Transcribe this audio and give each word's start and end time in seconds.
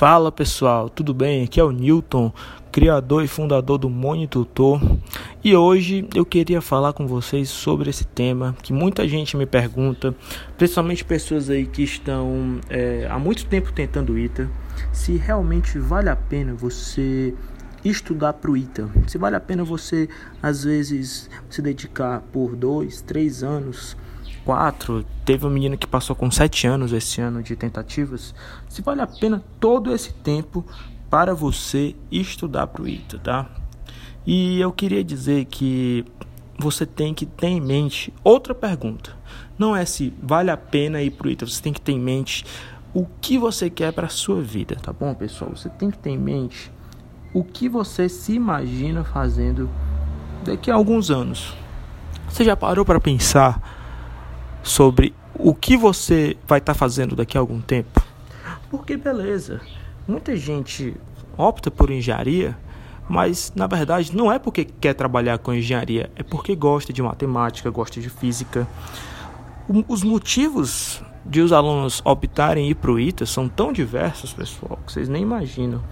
Fala 0.00 0.32
pessoal, 0.32 0.88
tudo 0.88 1.12
bem? 1.12 1.44
Aqui 1.44 1.60
é 1.60 1.62
o 1.62 1.70
Newton, 1.70 2.32
criador 2.72 3.22
e 3.22 3.28
fundador 3.28 3.76
do 3.76 3.90
Monitutor, 3.90 4.80
e 5.44 5.54
hoje 5.54 6.08
eu 6.14 6.24
queria 6.24 6.62
falar 6.62 6.94
com 6.94 7.06
vocês 7.06 7.50
sobre 7.50 7.90
esse 7.90 8.06
tema 8.06 8.56
que 8.62 8.72
muita 8.72 9.06
gente 9.06 9.36
me 9.36 9.44
pergunta, 9.44 10.14
principalmente 10.56 11.04
pessoas 11.04 11.50
aí 11.50 11.66
que 11.66 11.82
estão 11.82 12.60
é, 12.70 13.06
há 13.10 13.18
muito 13.18 13.44
tempo 13.44 13.72
tentando 13.72 14.18
ITA, 14.18 14.48
se 14.90 15.18
realmente 15.18 15.78
vale 15.78 16.08
a 16.08 16.16
pena 16.16 16.54
você 16.54 17.34
estudar 17.84 18.32
para 18.32 18.50
o 18.50 18.56
ITA, 18.56 18.88
se 19.06 19.18
vale 19.18 19.36
a 19.36 19.40
pena 19.40 19.64
você 19.64 20.08
às 20.42 20.64
vezes 20.64 21.28
se 21.50 21.60
dedicar 21.60 22.22
por 22.32 22.56
dois, 22.56 23.02
três 23.02 23.42
anos 23.42 23.98
teve 25.24 25.44
uma 25.44 25.52
menina 25.52 25.76
que 25.76 25.86
passou 25.86 26.14
com 26.16 26.30
sete 26.30 26.66
anos 26.66 26.92
esse 26.92 27.20
ano 27.20 27.42
de 27.42 27.56
tentativas. 27.56 28.34
Se 28.68 28.82
vale 28.82 29.00
a 29.00 29.06
pena 29.06 29.42
todo 29.58 29.92
esse 29.92 30.12
tempo 30.12 30.64
para 31.08 31.34
você 31.34 31.94
estudar 32.10 32.66
para 32.68 32.82
o 32.82 32.88
ITA, 32.88 33.18
tá? 33.18 33.46
E 34.26 34.60
eu 34.60 34.70
queria 34.70 35.02
dizer 35.02 35.46
que 35.46 36.04
você 36.58 36.84
tem 36.84 37.14
que 37.14 37.26
ter 37.26 37.48
em 37.48 37.60
mente 37.60 38.12
outra 38.22 38.54
pergunta. 38.54 39.16
Não 39.58 39.74
é 39.74 39.84
se 39.84 40.12
vale 40.22 40.50
a 40.50 40.56
pena 40.56 41.02
ir 41.02 41.10
para 41.10 41.26
o 41.26 41.30
ITA, 41.30 41.46
você 41.46 41.62
tem 41.62 41.72
que 41.72 41.80
ter 41.80 41.92
em 41.92 42.00
mente 42.00 42.44
o 42.92 43.06
que 43.20 43.38
você 43.38 43.70
quer 43.70 43.92
para 43.92 44.06
a 44.06 44.10
sua 44.10 44.42
vida, 44.42 44.76
tá 44.76 44.92
bom, 44.92 45.14
pessoal? 45.14 45.50
Você 45.54 45.68
tem 45.68 45.90
que 45.90 45.98
ter 45.98 46.10
em 46.10 46.18
mente 46.18 46.70
o 47.32 47.44
que 47.44 47.68
você 47.68 48.08
se 48.08 48.32
imagina 48.32 49.04
fazendo 49.04 49.70
daqui 50.44 50.70
a 50.70 50.74
alguns 50.74 51.10
anos. 51.10 51.54
Você 52.28 52.44
já 52.44 52.56
parou 52.56 52.84
para 52.84 53.00
pensar 53.00 53.79
sobre 54.62 55.14
o 55.34 55.54
que 55.54 55.76
você 55.76 56.36
vai 56.46 56.58
estar 56.58 56.74
tá 56.74 56.78
fazendo 56.78 57.16
daqui 57.16 57.36
a 57.36 57.40
algum 57.40 57.60
tempo. 57.60 58.02
Porque 58.70 58.96
beleza, 58.96 59.60
muita 60.06 60.36
gente 60.36 60.96
opta 61.36 61.70
por 61.70 61.90
engenharia, 61.90 62.56
mas 63.08 63.52
na 63.56 63.66
verdade 63.66 64.14
não 64.14 64.30
é 64.30 64.38
porque 64.38 64.64
quer 64.64 64.94
trabalhar 64.94 65.38
com 65.38 65.52
engenharia, 65.52 66.10
é 66.14 66.22
porque 66.22 66.54
gosta 66.54 66.92
de 66.92 67.02
matemática, 67.02 67.70
gosta 67.70 68.00
de 68.00 68.10
física. 68.10 68.66
Os 69.88 70.02
motivos 70.02 71.02
de 71.24 71.40
os 71.40 71.52
alunos 71.52 72.02
optarem 72.04 72.68
ir 72.68 72.74
para 72.74 72.90
o 72.90 72.98
ITA 72.98 73.26
são 73.26 73.48
tão 73.48 73.72
diversos, 73.72 74.32
pessoal, 74.32 74.78
que 74.86 74.92
vocês 74.92 75.08
nem 75.08 75.22
imaginam. 75.22 75.82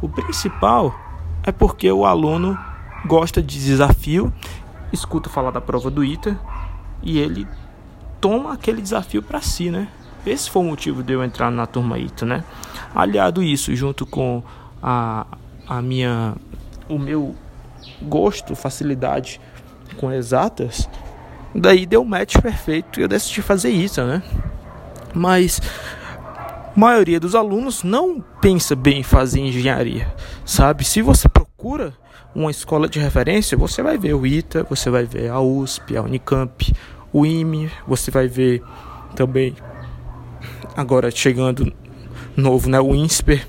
O 0.00 0.08
principal 0.08 0.94
é 1.42 1.52
porque 1.52 1.90
o 1.90 2.04
aluno 2.04 2.58
gosta 3.06 3.42
de 3.42 3.62
desafio, 3.62 4.32
escuta 4.92 5.28
falar 5.28 5.50
da 5.50 5.60
prova 5.60 5.90
do 5.90 6.04
ITA 6.04 6.38
e 7.02 7.18
ele 7.18 7.46
toma 8.20 8.52
aquele 8.52 8.80
desafio 8.82 9.22
para 9.22 9.40
si, 9.40 9.70
né? 9.70 9.88
Esse 10.26 10.50
foi 10.50 10.62
o 10.62 10.64
motivo 10.64 11.02
de 11.02 11.12
eu 11.12 11.24
entrar 11.24 11.50
na 11.50 11.66
turma 11.66 11.98
ITA, 11.98 12.26
né? 12.26 12.44
Aliado 12.94 13.42
isso, 13.42 13.74
junto 13.74 14.04
com 14.04 14.42
a, 14.82 15.26
a 15.66 15.80
minha, 15.80 16.34
o 16.88 16.98
meu 16.98 17.34
gosto, 18.02 18.54
facilidade 18.54 19.40
com 19.96 20.12
exatas, 20.12 20.88
daí 21.54 21.86
deu 21.86 22.04
match 22.04 22.36
perfeito 22.38 23.00
e 23.00 23.02
eu 23.02 23.08
decidi 23.08 23.42
fazer 23.42 23.70
isso, 23.70 24.02
né? 24.04 24.22
Mas 25.14 25.60
a 26.34 26.72
maioria 26.78 27.18
dos 27.18 27.34
alunos 27.34 27.82
não 27.82 28.22
pensa 28.40 28.76
bem 28.76 29.00
em 29.00 29.02
fazer 29.02 29.40
engenharia, 29.40 30.12
sabe? 30.44 30.84
Se 30.84 31.00
você 31.02 31.28
procura 31.28 31.94
uma 32.34 32.50
escola 32.50 32.88
de 32.88 32.98
referência, 32.98 33.56
você 33.56 33.82
vai 33.82 33.96
ver 33.98 34.14
o 34.14 34.26
ITA, 34.26 34.64
você 34.64 34.90
vai 34.90 35.04
ver 35.04 35.30
a 35.30 35.40
USP, 35.40 35.96
a 35.96 36.02
Unicamp, 36.02 36.72
o 37.12 37.24
IME, 37.24 37.70
você 37.86 38.10
vai 38.10 38.28
ver 38.28 38.62
também 39.14 39.54
agora 40.76 41.10
chegando 41.10 41.72
novo, 42.36 42.68
né, 42.68 42.80
o 42.80 42.94
INSPER. 42.94 43.46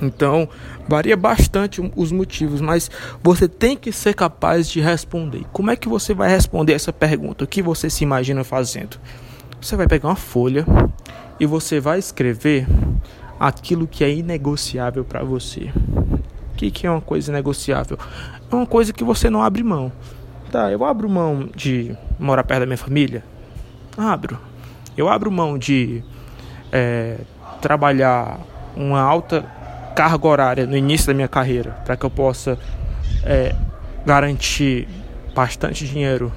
Então, 0.00 0.48
varia 0.86 1.16
bastante 1.16 1.80
os 1.96 2.12
motivos, 2.12 2.60
mas 2.60 2.90
você 3.22 3.48
tem 3.48 3.76
que 3.76 3.90
ser 3.90 4.14
capaz 4.14 4.68
de 4.68 4.80
responder. 4.80 5.44
Como 5.52 5.70
é 5.70 5.76
que 5.76 5.88
você 5.88 6.12
vai 6.12 6.28
responder 6.28 6.74
essa 6.74 6.92
pergunta? 6.92 7.44
O 7.44 7.46
que 7.46 7.62
você 7.62 7.88
se 7.88 8.04
imagina 8.04 8.44
fazendo? 8.44 8.98
Você 9.60 9.74
vai 9.76 9.86
pegar 9.86 10.08
uma 10.08 10.16
folha 10.16 10.66
e 11.40 11.46
você 11.46 11.80
vai 11.80 11.98
escrever 11.98 12.66
aquilo 13.40 13.86
que 13.86 14.04
é 14.04 14.10
inegociável 14.10 15.04
para 15.04 15.24
você. 15.24 15.70
O 16.52 16.56
que, 16.56 16.70
que 16.70 16.86
é 16.86 16.90
uma 16.90 17.00
coisa 17.00 17.32
negociável? 17.32 17.98
É 18.50 18.54
uma 18.54 18.66
coisa 18.66 18.92
que 18.92 19.04
você 19.04 19.28
não 19.28 19.42
abre 19.42 19.62
mão. 19.62 19.90
Tá, 20.56 20.72
eu 20.72 20.82
abro 20.86 21.06
mão 21.06 21.50
de 21.54 21.94
morar 22.18 22.42
perto 22.42 22.60
da 22.60 22.64
minha 22.66 22.78
família? 22.78 23.22
Abro. 23.94 24.38
Eu 24.96 25.06
abro 25.06 25.30
mão 25.30 25.58
de 25.58 26.02
é, 26.72 27.18
trabalhar 27.60 28.40
uma 28.74 28.98
alta 28.98 29.42
carga 29.94 30.26
horária 30.26 30.66
no 30.66 30.74
início 30.74 31.08
da 31.08 31.12
minha 31.12 31.28
carreira 31.28 31.72
para 31.84 31.94
que 31.94 32.06
eu 32.06 32.08
possa 32.08 32.58
é, 33.22 33.54
garantir 34.06 34.88
bastante 35.34 35.86
dinheiro 35.86 36.32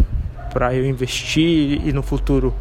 para 0.51 0.75
eu 0.75 0.85
investir 0.85 1.79
e 1.87 1.93
no 1.93 2.03
futuro 2.03 2.53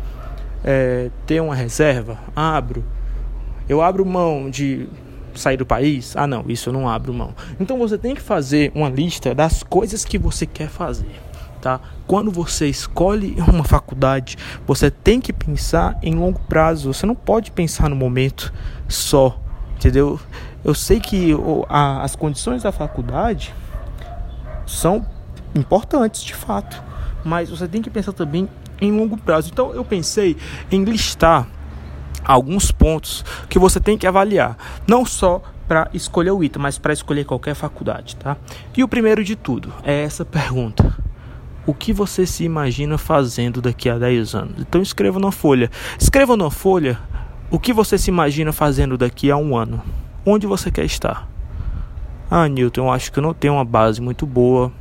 é, 0.62 1.10
ter 1.26 1.40
uma 1.40 1.56
reserva. 1.56 2.20
Abro. 2.36 2.84
Eu 3.69 3.82
abro 3.82 4.06
mão 4.06 4.48
de 4.48 4.88
sair 5.34 5.56
do 5.56 5.66
país? 5.66 6.16
Ah, 6.16 6.28
não, 6.28 6.44
isso 6.46 6.69
eu 6.69 6.72
não 6.72 6.88
abro 6.88 7.12
mão. 7.12 7.34
Então 7.58 7.76
você 7.78 7.98
tem 7.98 8.14
que 8.14 8.22
fazer 8.22 8.70
uma 8.76 8.88
lista 8.88 9.34
das 9.34 9.64
coisas 9.64 10.04
que 10.04 10.16
você 10.16 10.46
quer 10.46 10.69
fazer 10.69 11.26
tá? 11.58 11.80
Quando 12.06 12.30
você 12.30 12.69
escolhe 12.69 13.36
uma 13.46 13.64
faculdade, 13.64 14.36
você 14.66 14.91
tem 14.91 15.20
que 15.20 15.32
pensar 15.32 15.98
em 16.02 16.14
longo 16.14 16.41
prazo. 16.41 16.92
Você 16.92 17.06
não 17.06 17.14
pode 17.14 17.50
pensar 17.50 17.88
no 17.88 17.96
momento 17.96 18.52
só, 18.88 19.38
entendeu? 19.76 20.19
Eu 20.64 20.74
sei 20.74 21.00
que 21.00 21.32
as 21.69 22.16
condições 22.16 22.62
da 22.62 22.72
faculdade 22.72 23.54
são 24.66 25.06
importantes, 25.54 26.22
de 26.22 26.34
fato, 26.34 26.82
mas 27.24 27.48
você 27.50 27.66
tem 27.66 27.80
que 27.80 27.90
pensar 27.90 28.12
também 28.12 28.48
em 28.80 28.92
longo 28.92 29.16
prazo. 29.16 29.50
Então 29.52 29.72
eu 29.72 29.84
pensei 29.84 30.36
em 30.70 30.84
listar 30.84 31.46
alguns 32.25 32.70
pontos 32.70 33.25
que 33.48 33.58
você 33.58 33.80
tem 33.80 33.96
que 33.96 34.06
avaliar, 34.06 34.56
não 34.86 35.04
só 35.04 35.42
para 35.66 35.88
escolher 35.92 36.30
o 36.30 36.42
ITA, 36.42 36.58
mas 36.58 36.78
para 36.78 36.92
escolher 36.92 37.25
qualquer 37.25 37.54
faculdade, 37.54 38.16
tá? 38.16 38.36
E 38.76 38.82
o 38.82 38.88
primeiro 38.88 39.22
de 39.22 39.36
tudo 39.36 39.72
é 39.82 40.02
essa 40.02 40.25
pergunta: 40.25 40.96
o 41.69 41.75
que 41.75 41.93
você 41.93 42.25
se 42.25 42.45
imagina 42.45 42.97
fazendo 42.97 43.61
daqui 43.61 43.91
a 43.91 43.99
10 43.99 44.34
anos. 44.34 44.55
Então 44.59 44.81
escreva 44.81 45.21
na 45.21 45.31
folha. 45.31 45.71
Escreva 46.01 46.34
na 46.34 46.49
folha 46.51 46.99
o 47.51 47.59
que 47.59 47.75
você 47.75 47.99
se 47.99 48.11
imagina 48.11 48.55
fazendo 48.55 48.97
daqui 48.97 49.31
a 49.31 49.37
um 49.37 49.55
ano. 49.55 49.83
Onde 50.25 50.47
você 50.47 50.71
quer 50.71 50.87
estar? 50.87 51.29
Ah, 52.31 52.49
Newton, 52.49 52.87
eu 52.87 52.91
acho 52.91 53.12
que 53.12 53.19
eu 53.19 53.23
não 53.23 53.34
tenho 53.34 53.53
uma 53.53 53.67
base 53.67 54.01
muito 54.01 54.25
boa. 54.25 54.73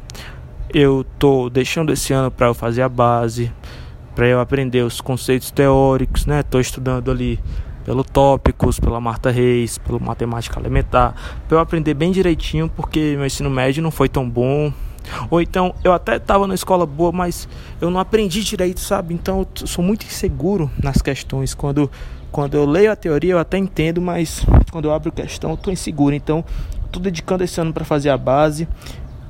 Eu 0.74 1.06
tô 1.20 1.50
deixando 1.50 1.92
esse 1.92 2.14
ano 2.14 2.32
para 2.32 2.48
eu 2.48 2.54
fazer 2.54 2.84
a 2.84 2.90
base, 2.90 3.52
para 4.16 4.26
eu 4.26 4.40
aprender 4.40 4.84
os 4.84 5.02
conceitos 5.02 5.52
teóricos, 5.52 6.26
né? 6.26 6.42
Tô 6.42 6.58
estudando 6.58 7.12
ali 7.12 7.38
pelo 7.84 8.06
Tópicos, 8.06 8.80
pela 8.80 9.02
Marta 9.02 9.30
Reis, 9.30 9.78
pelo 9.78 10.00
Matemática 10.00 10.58
Elementar, 10.58 11.14
para 11.50 11.58
eu 11.58 11.60
aprender 11.60 11.94
bem 11.94 12.12
direitinho, 12.12 12.70
porque 12.74 13.16
meu 13.18 13.26
ensino 13.26 13.50
médio 13.50 13.84
não 13.84 13.92
foi 13.92 14.08
tão 14.08 14.30
bom, 14.30 14.72
ou 15.30 15.42
então, 15.42 15.74
eu 15.84 15.94
até 15.94 16.18
estava 16.18 16.48
na 16.48 16.56
escola 16.56 16.86
boa, 16.86 17.12
mas 17.12 17.48
eu 17.80 17.90
não 17.90 18.00
aprendi 18.00 18.44
direito, 18.44 18.80
sabe? 18.80 19.14
Então, 19.14 19.40
eu 19.40 19.68
sou 19.68 19.84
muito 19.84 20.06
inseguro 20.06 20.70
nas 20.82 21.02
questões. 21.02 21.54
Quando, 21.54 21.90
quando 22.32 22.56
eu 22.56 22.66
leio 22.66 22.92
a 22.92 22.96
teoria, 22.96 23.34
eu 23.34 23.40
até 23.40 23.58
entendo, 23.58 24.02
mas 24.02 24.46
quando 24.72 24.86
eu 24.86 24.94
abro 24.94 25.12
questão, 25.12 25.52
eu 25.52 25.56
estou 25.56 25.72
inseguro. 25.72 26.16
Então, 26.16 26.44
estou 26.86 27.02
dedicando 27.02 27.44
esse 27.44 27.60
ano 27.60 27.74
para 27.74 27.86
fazer 27.86 28.10
a 28.10 28.18
base. 28.18 28.68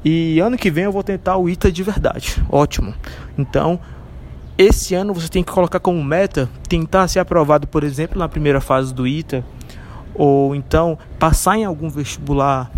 E 0.04 0.40
ano 0.40 0.58
que 0.58 0.72
vem 0.72 0.86
eu 0.86 0.92
vou 0.92 1.04
tentar 1.04 1.38
o 1.38 1.50
ITA 1.50 1.72
de 1.72 1.84
verdade. 1.84 2.42
Ótimo. 2.50 2.94
Então, 3.38 3.80
esse 4.58 4.96
ano 4.96 5.14
você 5.14 5.28
tem 5.28 5.44
que 5.44 5.52
colocar 5.52 5.80
como 5.80 6.04
meta 6.04 6.50
tentar 6.68 7.08
ser 7.08 7.20
aprovado, 7.20 7.68
por 7.68 7.84
exemplo, 7.84 8.18
na 8.18 8.28
primeira 8.28 8.60
fase 8.60 8.94
do 8.94 9.06
ITA, 9.06 9.46
ou 10.16 10.56
então 10.56 10.98
passar 11.20 11.58
em 11.58 11.66
algum 11.66 11.90
vestibular 11.90 12.72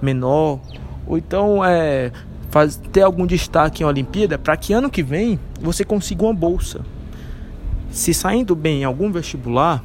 menor, 0.00 0.60
ou 1.06 1.18
então 1.18 1.64
é 1.64 2.12
faz, 2.54 2.76
ter 2.92 3.02
algum 3.02 3.26
destaque 3.26 3.82
em 3.82 3.86
Olimpíada 3.86 4.38
para 4.38 4.56
que 4.56 4.72
ano 4.72 4.88
que 4.88 5.02
vem 5.02 5.40
você 5.60 5.84
consiga 5.84 6.22
uma 6.22 6.32
bolsa. 6.32 6.82
Se 7.90 8.14
saindo 8.14 8.54
bem 8.54 8.82
em 8.82 8.84
algum 8.84 9.10
vestibular, 9.10 9.82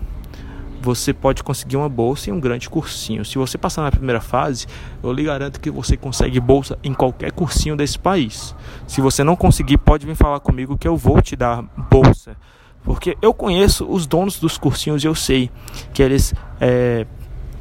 você 0.79 1.11
pode 1.11 1.43
conseguir 1.43 1.77
uma 1.77 1.89
bolsa 1.89 2.29
e 2.29 2.33
um 2.33 2.39
grande 2.39 2.69
cursinho. 2.69 3.25
Se 3.25 3.39
você 3.39 3.57
passar 3.57 3.81
na 3.81 3.89
primeira 3.89 4.21
fase, 4.21 4.67
eu 5.01 5.11
lhe 5.11 5.23
garanto 5.23 5.59
que 5.59 5.71
você 5.71 5.97
consegue 5.97 6.39
bolsa 6.39 6.77
em 6.83 6.93
qualquer 6.93 7.31
cursinho 7.31 7.75
desse 7.75 7.97
país. 7.97 8.55
Se 8.85 9.01
você 9.01 9.23
não 9.23 9.35
conseguir, 9.35 9.79
pode 9.79 10.05
vir 10.05 10.15
falar 10.15 10.39
comigo 10.39 10.77
que 10.77 10.87
eu 10.87 10.95
vou 10.95 11.23
te 11.23 11.35
dar 11.35 11.63
bolsa. 11.89 12.37
Porque 12.83 13.17
eu 13.19 13.33
conheço 13.33 13.83
os 13.89 14.05
donos 14.05 14.39
dos 14.39 14.59
cursinhos 14.59 15.03
e 15.03 15.07
eu 15.07 15.15
sei 15.15 15.49
que 15.91 16.03
eles 16.03 16.35
é, 16.61 17.07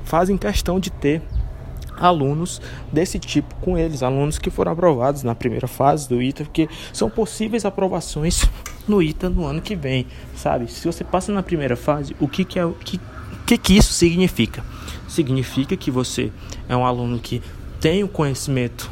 fazem 0.04 0.36
questão 0.36 0.78
de 0.78 0.90
ter 0.90 1.22
alunos 1.98 2.60
desse 2.92 3.18
tipo 3.18 3.54
com 3.56 3.76
eles, 3.76 4.02
alunos 4.02 4.38
que 4.38 4.50
foram 4.50 4.72
aprovados 4.72 5.22
na 5.22 5.34
primeira 5.34 5.66
fase 5.66 6.08
do 6.08 6.22
ITA, 6.22 6.44
porque 6.44 6.68
são 6.92 7.10
possíveis 7.10 7.64
aprovações 7.64 8.48
no 8.86 9.02
ITA 9.02 9.28
no 9.28 9.44
ano 9.44 9.60
que 9.60 9.76
vem, 9.76 10.06
sabe? 10.34 10.70
Se 10.70 10.86
você 10.86 11.04
passa 11.04 11.32
na 11.32 11.42
primeira 11.42 11.76
fase, 11.76 12.14
o 12.20 12.28
que 12.28 12.44
que 12.44 12.58
é 12.58 12.64
o 12.64 12.72
que 12.72 13.00
que, 13.46 13.56
que 13.56 13.76
isso 13.78 13.94
significa? 13.94 14.62
significa 15.08 15.76
que 15.76 15.90
você 15.90 16.30
é 16.68 16.76
um 16.76 16.84
aluno 16.84 17.18
que 17.18 17.42
tem 17.80 18.04
um 18.04 18.08
conhecimento 18.08 18.90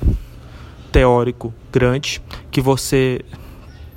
teórico 0.90 1.52
grande, 1.70 2.22
que 2.50 2.60
você 2.60 3.20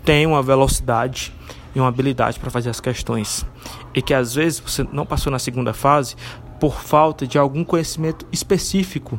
tem 0.04 0.26
uma 0.26 0.44
velocidade 0.44 1.34
e 1.74 1.80
uma 1.80 1.88
habilidade 1.88 2.40
para 2.40 2.50
fazer 2.52 2.70
as 2.70 2.80
questões. 2.80 3.46
E 3.94 4.02
que 4.02 4.14
às 4.14 4.36
vezes 4.36 4.60
você 4.60 4.86
não 4.92 5.06
passou 5.06 5.32
na 5.32 5.40
segunda 5.40 5.74
fase 5.74 6.16
por 6.60 6.82
falta 6.82 7.26
de 7.26 7.38
algum 7.38 7.64
conhecimento 7.64 8.26
específico 8.32 9.18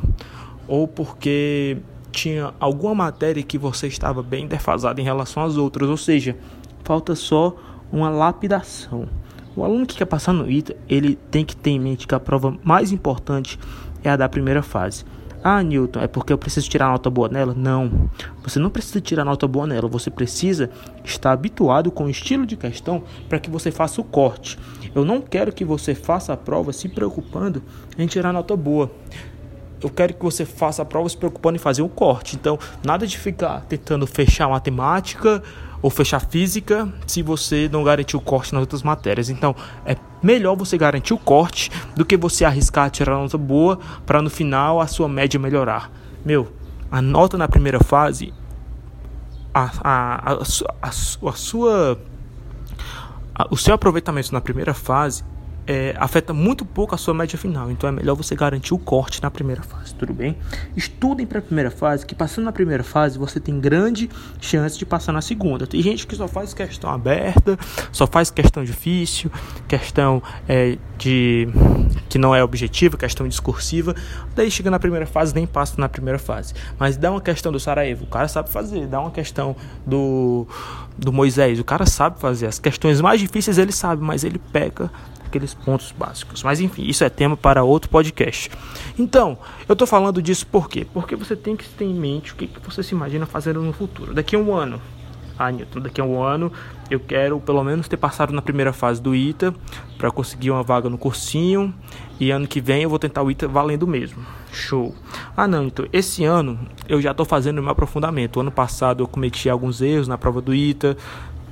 ou 0.67 0.87
porque 0.87 1.77
tinha 2.11 2.53
alguma 2.59 2.93
matéria 2.93 3.41
que 3.41 3.57
você 3.57 3.87
estava 3.87 4.21
bem 4.21 4.47
defasado 4.47 4.99
em 5.01 5.03
relação 5.03 5.43
às 5.43 5.57
outras, 5.57 5.89
ou 5.89 5.97
seja, 5.97 6.37
falta 6.83 7.15
só 7.15 7.55
uma 7.91 8.09
lapidação. 8.09 9.07
O 9.55 9.63
aluno 9.63 9.85
que 9.85 9.95
quer 9.95 10.05
passar 10.05 10.33
no 10.33 10.49
ITA, 10.49 10.75
ele 10.87 11.15
tem 11.29 11.43
que 11.43 11.55
ter 11.55 11.71
em 11.71 11.79
mente 11.79 12.07
que 12.07 12.15
a 12.15 12.19
prova 12.19 12.57
mais 12.63 12.91
importante 12.91 13.59
é 14.03 14.09
a 14.09 14.15
da 14.15 14.29
primeira 14.29 14.61
fase. 14.61 15.03
Ah, 15.43 15.63
Newton, 15.63 16.01
é 16.01 16.07
porque 16.07 16.31
eu 16.31 16.37
preciso 16.37 16.69
tirar 16.69 16.89
nota 16.89 17.09
boa 17.09 17.27
nela? 17.27 17.53
Não. 17.57 18.09
Você 18.43 18.59
não 18.59 18.69
precisa 18.69 19.01
tirar 19.01 19.25
nota 19.25 19.47
boa 19.47 19.65
nela. 19.65 19.87
Você 19.87 20.11
precisa 20.11 20.69
estar 21.03 21.31
habituado 21.31 21.91
com 21.91 22.05
o 22.05 22.09
estilo 22.09 22.45
de 22.45 22.55
questão 22.55 23.03
para 23.27 23.39
que 23.39 23.49
você 23.49 23.71
faça 23.71 23.99
o 23.99 24.03
corte. 24.03 24.59
Eu 24.93 25.05
não 25.05 25.21
quero 25.21 25.53
que 25.53 25.63
você 25.63 25.95
faça 25.95 26.33
a 26.33 26.37
prova 26.37 26.73
se 26.73 26.89
preocupando 26.89 27.63
em 27.97 28.07
tirar 28.07 28.33
nota 28.33 28.55
boa. 28.55 28.91
Eu 29.81 29.89
quero 29.89 30.13
que 30.13 30.23
você 30.23 30.45
faça 30.45 30.81
a 30.83 30.85
prova 30.85 31.09
se 31.09 31.17
preocupando 31.17 31.55
em 31.55 31.59
fazer 31.59 31.81
um 31.81 31.87
corte. 31.87 32.35
Então, 32.35 32.59
nada 32.83 33.07
de 33.07 33.17
ficar 33.17 33.61
tentando 33.61 34.05
fechar 34.05 34.47
matemática 34.47 35.41
ou 35.81 35.89
fechar 35.89 36.19
física 36.19 36.87
se 37.07 37.23
você 37.23 37.67
não 37.71 37.83
garantir 37.83 38.15
o 38.15 38.21
corte 38.21 38.53
nas 38.53 38.61
outras 38.61 38.83
matérias. 38.83 39.29
Então, 39.29 39.55
é 39.85 39.95
melhor 40.21 40.55
você 40.55 40.77
garantir 40.77 41.13
o 41.13 41.17
corte 41.17 41.71
do 41.95 42.05
que 42.05 42.15
você 42.15 42.45
arriscar 42.45 42.91
tirar 42.91 43.15
nota 43.15 43.37
boa 43.37 43.79
para 44.05 44.21
no 44.21 44.29
final 44.29 44.79
a 44.79 44.85
sua 44.85 45.07
média 45.07 45.39
melhorar. 45.39 45.91
Meu, 46.23 46.51
a 46.91 47.01
nota 47.01 47.37
na 47.37 47.47
primeira 47.47 47.79
fase, 47.79 48.31
a, 49.53 49.71
a, 49.81 50.33
a, 50.33 50.33
a, 50.33 50.89
a 50.89 50.91
sua. 50.91 51.99
O 53.49 53.57
seu 53.57 53.73
aproveitamento 53.73 54.33
na 54.33 54.41
primeira 54.41 54.73
fase 54.73 55.23
é, 55.65 55.95
afeta 55.97 56.33
muito 56.33 56.65
pouco 56.65 56.95
a 56.95 56.97
sua 56.97 57.13
média 57.13 57.37
final. 57.37 57.71
Então 57.71 57.87
é 57.87 57.91
melhor 57.91 58.15
você 58.15 58.35
garantir 58.35 58.73
o 58.73 58.77
corte 58.77 59.21
na 59.21 59.29
primeira 59.29 59.61
fase, 59.61 59.93
tudo 59.95 60.13
bem? 60.13 60.37
Estudem 60.75 61.25
para 61.25 61.39
a 61.39 61.41
primeira 61.41 61.71
fase, 61.71 62.05
que 62.05 62.15
passando 62.15 62.45
na 62.45 62.51
primeira 62.51 62.83
fase 62.83 63.17
você 63.17 63.39
tem 63.39 63.59
grande 63.59 64.09
chance 64.39 64.77
de 64.77 64.85
passar 64.85 65.11
na 65.11 65.21
segunda. 65.21 65.67
Tem 65.67 65.81
gente 65.81 66.05
que 66.07 66.15
só 66.15 66.27
faz 66.27 66.53
questão 66.53 66.89
aberta, 66.89 67.57
só 67.91 68.07
faz 68.07 68.29
questão 68.29 68.63
difícil, 68.63 69.31
questão 69.67 70.21
é, 70.47 70.77
de 70.97 71.47
que 72.11 72.17
não 72.17 72.35
é 72.35 72.43
objetiva, 72.43 72.97
questão 72.97 73.25
discursiva. 73.25 73.95
Daí 74.35 74.51
chega 74.51 74.69
na 74.69 74.77
primeira 74.77 75.05
fase 75.05 75.33
nem 75.33 75.47
passa 75.47 75.79
na 75.79 75.87
primeira 75.87 76.19
fase. 76.19 76.53
Mas 76.77 76.97
dá 76.97 77.09
uma 77.09 77.21
questão 77.21 77.53
do 77.53 77.59
Sarajevo, 77.59 78.03
o 78.03 78.07
cara 78.07 78.27
sabe 78.27 78.49
fazer. 78.49 78.85
Dá 78.85 78.99
uma 78.99 79.11
questão 79.11 79.55
do 79.87 80.45
do 80.97 81.13
Moisés, 81.13 81.57
o 81.57 81.63
cara 81.63 81.85
sabe 81.85 82.19
fazer. 82.19 82.47
As 82.47 82.59
questões 82.59 82.99
mais 82.99 83.21
difíceis 83.21 83.57
ele 83.57 83.71
sabe, 83.71 84.03
mas 84.03 84.25
ele 84.25 84.37
peca 84.51 84.91
aqueles 85.25 85.53
pontos 85.53 85.93
básicos. 85.97 86.43
Mas 86.43 86.59
enfim, 86.59 86.83
isso 86.83 87.05
é 87.05 87.09
tema 87.09 87.37
para 87.37 87.63
outro 87.63 87.89
podcast. 87.89 88.51
Então, 88.99 89.37
eu 89.69 89.71
estou 89.71 89.87
falando 89.87 90.21
disso 90.21 90.45
por 90.45 90.69
quê? 90.69 90.85
Porque 90.93 91.15
você 91.15 91.33
tem 91.33 91.55
que 91.55 91.67
ter 91.69 91.85
em 91.85 91.93
mente 91.93 92.33
o 92.33 92.35
que, 92.35 92.45
que 92.45 92.59
você 92.59 92.83
se 92.83 92.93
imagina 92.93 93.25
fazendo 93.25 93.61
no 93.61 93.71
futuro. 93.71 94.13
Daqui 94.13 94.35
a 94.35 94.39
um 94.39 94.53
ano, 94.53 94.81
ah, 95.37 95.51
Newton, 95.51 95.79
daqui 95.79 96.01
a 96.01 96.03
um 96.03 96.21
ano 96.21 96.51
eu 96.89 96.99
quero 96.99 97.39
pelo 97.39 97.63
menos 97.63 97.87
ter 97.87 97.97
passado 97.97 98.33
na 98.33 98.41
primeira 98.41 98.73
fase 98.73 99.01
do 99.01 99.15
ITA 99.15 99.53
para 99.97 100.11
conseguir 100.11 100.51
uma 100.51 100.63
vaga 100.63 100.89
no 100.89 100.97
cursinho 100.97 101.73
e 102.19 102.31
ano 102.31 102.47
que 102.47 102.59
vem 102.59 102.83
eu 102.83 102.89
vou 102.89 102.99
tentar 102.99 103.23
o 103.23 103.31
ITA 103.31 103.47
valendo 103.47 103.87
mesmo. 103.87 104.23
Show. 104.51 104.93
Ah, 105.35 105.47
não, 105.47 105.67
então 105.67 105.85
esse 105.93 106.23
ano 106.25 106.59
eu 106.87 107.01
já 107.01 107.11
estou 107.11 107.25
fazendo 107.25 107.61
meu 107.61 107.71
aprofundamento. 107.71 108.37
O 108.37 108.39
ano 108.41 108.51
passado 108.51 109.03
eu 109.03 109.07
cometi 109.07 109.49
alguns 109.49 109.81
erros 109.81 110.07
na 110.07 110.17
prova 110.17 110.41
do 110.41 110.53
ITA, 110.53 110.97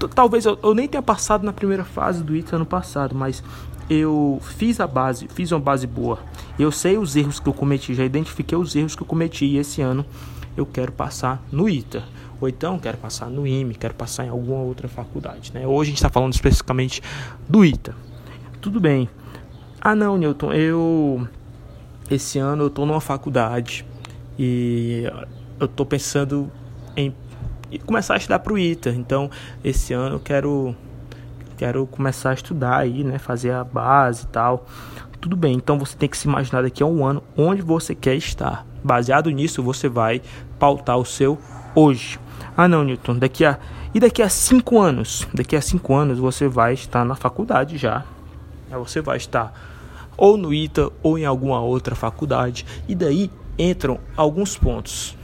talvez 0.08 0.46
eu, 0.46 0.58
eu, 0.62 0.74
nem 0.74 0.88
tenha 0.88 1.02
passado 1.02 1.44
na 1.44 1.52
primeira 1.52 1.84
fase 1.84 2.24
do 2.24 2.36
ITA 2.36 2.58
ano 2.58 2.66
passado, 2.66 3.16
mas 3.16 3.44
eu 3.90 4.40
fiz 4.42 4.80
a 4.80 4.88
base, 4.88 5.28
fiz 5.30 5.52
uma 5.52 5.60
base 5.60 5.88
boa. 5.88 6.20
Eu 6.58 6.72
sei 6.72 6.98
os 6.98 7.16
erros 7.16 7.40
que 7.40 7.50
eu 7.50 7.54
cometi, 7.54 7.94
já 7.94 8.06
identifiquei 8.06 8.58
os 8.58 8.76
erros 8.76 8.96
que 8.96 9.02
eu 9.02 9.08
cometi 9.08 9.46
e 9.46 9.58
esse 9.58 9.82
ano 9.82 10.06
eu 10.56 10.66
quero 10.66 10.92
passar 10.92 11.44
no 11.52 11.68
ITA. 11.68 12.04
Ou 12.42 12.48
então 12.48 12.80
quero 12.80 12.98
passar 12.98 13.30
no 13.30 13.46
IME, 13.46 13.76
quero 13.76 13.94
passar 13.94 14.26
em 14.26 14.30
alguma 14.30 14.62
outra 14.62 14.88
faculdade. 14.88 15.52
Né? 15.54 15.68
Hoje 15.68 15.90
a 15.90 15.92
gente 15.92 15.98
está 15.98 16.10
falando 16.10 16.34
especificamente 16.34 17.02
do 17.48 17.66
ITA. 17.66 17.94
Tudo 18.62 18.80
bem. 18.80 19.10
Ah 19.82 19.96
não, 19.96 20.18
Newton, 20.18 20.54
eu 20.54 21.28
esse 22.10 22.40
ano 22.40 22.64
eu 22.64 22.68
estou 22.68 22.86
numa 22.86 23.00
faculdade 23.00 23.86
e 24.38 25.04
eu 25.60 25.66
estou 25.66 25.86
pensando 25.86 26.52
em 26.96 27.14
começar 27.86 28.16
a 28.16 28.18
estudar 28.18 28.40
para 28.40 28.54
o 28.54 28.58
ITA. 28.58 28.90
Então, 28.92 29.30
esse 29.64 29.94
ano 29.94 30.16
eu 30.16 30.20
quero 30.20 30.76
quero 31.58 31.86
começar 31.88 32.30
a 32.30 32.34
estudar 32.34 32.78
aí, 32.78 33.04
né, 33.04 33.20
fazer 33.20 33.52
a 33.52 33.64
base 33.64 34.24
e 34.24 34.28
tal. 34.28 34.66
Tudo 35.20 35.36
bem, 35.36 35.54
então 35.56 35.78
você 35.78 35.98
tem 35.98 36.08
que 36.08 36.18
se 36.18 36.28
imaginar 36.28 36.62
daqui 36.62 36.82
a 36.82 36.86
um 36.86 37.06
ano 37.06 37.22
onde 37.38 37.62
você 37.62 37.94
quer 37.94 38.16
estar. 38.16 38.66
Baseado 38.82 39.30
nisso, 39.30 39.62
você 39.62 39.90
vai 39.90 40.22
pautar 40.58 40.98
o 40.98 41.04
seu 41.04 41.38
hoje. 41.76 42.18
Ah, 42.56 42.68
não, 42.68 42.84
Newton, 42.84 43.18
daqui 43.18 43.46
a 43.46 43.58
e 43.94 44.00
daqui 44.00 44.22
a 44.22 44.30
cinco 44.30 44.80
anos, 44.80 45.28
daqui 45.34 45.56
a 45.56 45.62
cinco 45.62 45.96
anos 45.96 46.20
você 46.20 46.48
vai 46.48 46.74
estar 46.74 47.04
na 47.04 47.16
faculdade 47.16 47.78
já. 47.78 48.06
Você 48.70 49.02
vai 49.02 49.18
estar 49.18 49.52
ou 50.16 50.38
no 50.38 50.54
ITA 50.54 50.92
ou 51.02 51.18
em 51.18 51.26
alguma 51.26 51.60
outra 51.62 51.96
faculdade. 51.96 52.66
E 52.88 52.94
daí 52.94 53.32
entram 53.58 54.00
alguns 54.16 54.58
pontos. 54.58 55.18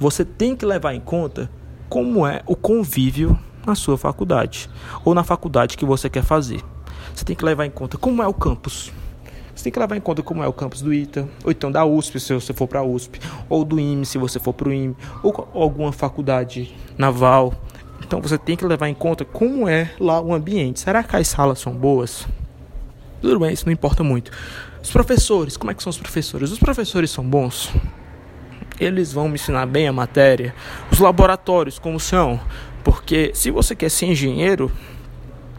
Você 0.00 0.24
tem 0.24 0.56
que 0.56 0.66
levar 0.66 0.94
em 0.94 1.00
conta 1.00 1.50
como 1.88 2.26
é 2.26 2.42
o 2.46 2.56
convívio 2.56 3.38
na 3.64 3.74
sua 3.74 3.96
faculdade 3.96 4.68
ou 5.04 5.14
na 5.14 5.22
faculdade 5.22 5.76
que 5.76 5.84
você 5.84 6.10
quer 6.10 6.24
fazer. 6.24 6.62
Você 7.14 7.24
tem 7.24 7.36
que 7.36 7.44
levar 7.44 7.66
em 7.66 7.70
conta 7.70 7.96
como 7.96 8.22
é 8.22 8.26
o 8.26 8.34
campus. 8.34 8.92
Você 9.56 9.64
tem 9.64 9.72
que 9.72 9.78
levar 9.78 9.96
em 9.96 10.00
conta 10.02 10.22
como 10.22 10.42
é 10.42 10.46
o 10.46 10.52
campus 10.52 10.82
do 10.82 10.92
ITA, 10.92 11.26
ou 11.42 11.50
então 11.50 11.72
da 11.72 11.82
USP, 11.82 12.20
se 12.20 12.34
você 12.34 12.52
for 12.52 12.68
para 12.68 12.80
a 12.80 12.84
USP, 12.84 13.18
ou 13.48 13.64
do 13.64 13.80
IME, 13.80 14.04
se 14.04 14.18
você 14.18 14.38
for 14.38 14.52
para 14.52 14.68
o 14.68 14.72
IME, 14.72 14.94
ou 15.22 15.48
alguma 15.54 15.92
faculdade 15.92 16.76
naval. 16.98 17.54
Então 18.04 18.20
você 18.20 18.36
tem 18.36 18.54
que 18.54 18.66
levar 18.66 18.88
em 18.88 18.94
conta 18.94 19.24
como 19.24 19.66
é 19.66 19.90
lá 19.98 20.20
o 20.20 20.34
ambiente. 20.34 20.80
Será 20.80 21.02
que 21.02 21.16
as 21.16 21.26
salas 21.26 21.58
são 21.58 21.72
boas? 21.72 22.28
Tudo 23.22 23.40
bem, 23.40 23.50
isso 23.50 23.64
não 23.64 23.72
importa 23.72 24.04
muito. 24.04 24.30
Os 24.82 24.90
professores, 24.90 25.56
como 25.56 25.70
é 25.70 25.74
que 25.74 25.82
são 25.82 25.90
os 25.90 25.98
professores? 25.98 26.52
Os 26.52 26.58
professores 26.58 27.10
são 27.10 27.24
bons? 27.24 27.72
Eles 28.78 29.10
vão 29.10 29.26
me 29.26 29.36
ensinar 29.36 29.64
bem 29.64 29.88
a 29.88 29.92
matéria? 29.92 30.54
Os 30.92 30.98
laboratórios, 30.98 31.78
como 31.78 31.98
são? 31.98 32.38
Porque 32.84 33.30
se 33.34 33.50
você 33.50 33.74
quer 33.74 33.88
ser 33.88 34.06
engenheiro, 34.06 34.70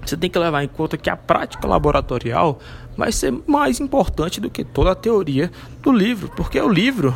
você 0.06 0.16
tem 0.16 0.30
que 0.30 0.38
levar 0.38 0.64
em 0.64 0.68
conta 0.68 0.98
que 0.98 1.10
a 1.10 1.18
prática 1.18 1.68
laboratorial 1.68 2.60
vai 2.98 3.12
ser 3.12 3.34
mais 3.46 3.80
importante 3.80 4.42
do 4.42 4.50
que 4.50 4.64
toda 4.64 4.92
a 4.92 4.96
teoria 4.96 5.52
do 5.82 5.92
livro, 5.92 6.32
porque 6.36 6.60
o 6.60 6.68
livro 6.68 7.14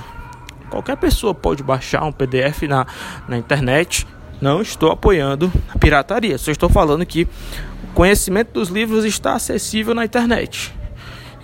qualquer 0.72 0.96
pessoa 0.96 1.36
pode 1.36 1.62
baixar 1.62 2.04
um 2.06 2.12
PDF 2.12 2.64
na, 2.64 2.88
na 3.28 3.38
internet. 3.38 4.08
Não 4.40 4.62
estou 4.62 4.92
apoiando 4.92 5.52
a 5.70 5.78
pirataria, 5.78 6.38
só 6.38 6.50
estou 6.50 6.70
falando 6.70 7.06
que 7.06 7.28
o 7.84 7.94
conhecimento 7.94 8.54
dos 8.54 8.70
livros 8.70 9.06
está 9.06 9.34
acessível 9.34 9.94
na 9.94 10.06
internet. 10.06 10.74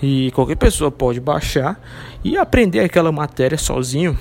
E 0.01 0.31
qualquer 0.31 0.55
pessoa 0.55 0.89
pode 0.89 1.19
baixar 1.19 1.79
e 2.23 2.37
aprender 2.37 2.79
aquela 2.79 3.11
matéria 3.11 3.57
sozinho. 3.57 4.17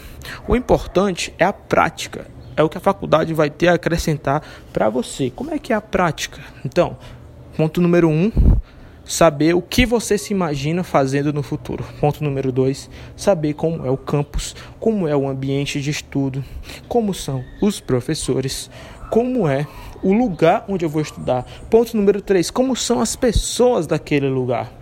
O 0.48 0.56
importante 0.56 1.32
é 1.38 1.44
a 1.44 1.52
prática, 1.52 2.26
é 2.56 2.62
o 2.62 2.68
que 2.68 2.76
a 2.76 2.80
faculdade 2.80 3.32
vai 3.32 3.48
ter 3.48 3.68
a 3.68 3.74
acrescentar 3.74 4.42
para 4.72 4.90
você. 4.90 5.30
Como 5.30 5.54
é 5.54 5.58
que 5.58 5.72
é 5.72 5.76
a 5.76 5.80
prática? 5.80 6.40
Então, 6.64 6.98
ponto 7.56 7.80
número 7.80 8.08
um, 8.08 8.30
saber 9.06 9.54
o 9.54 9.62
que 9.62 9.86
você 9.86 10.18
se 10.18 10.34
imagina 10.34 10.82
fazendo 10.82 11.32
no 11.32 11.42
futuro. 11.42 11.84
Ponto 12.00 12.22
número 12.22 12.50
dois, 12.50 12.90
saber 13.16 13.54
como 13.54 13.86
é 13.86 13.90
o 13.90 13.96
campus, 13.96 14.56
como 14.80 15.06
é 15.06 15.16
o 15.16 15.28
ambiente 15.28 15.80
de 15.80 15.90
estudo, 15.90 16.44
como 16.88 17.14
são 17.14 17.44
os 17.62 17.80
professores, 17.80 18.68
como 19.10 19.48
é 19.48 19.66
o 20.02 20.12
lugar 20.12 20.64
onde 20.68 20.84
eu 20.84 20.88
vou 20.88 21.00
estudar. 21.00 21.46
Ponto 21.70 21.96
número 21.96 22.20
três, 22.20 22.50
como 22.50 22.74
são 22.74 23.00
as 23.00 23.14
pessoas 23.14 23.86
daquele 23.86 24.28
lugar. 24.28 24.72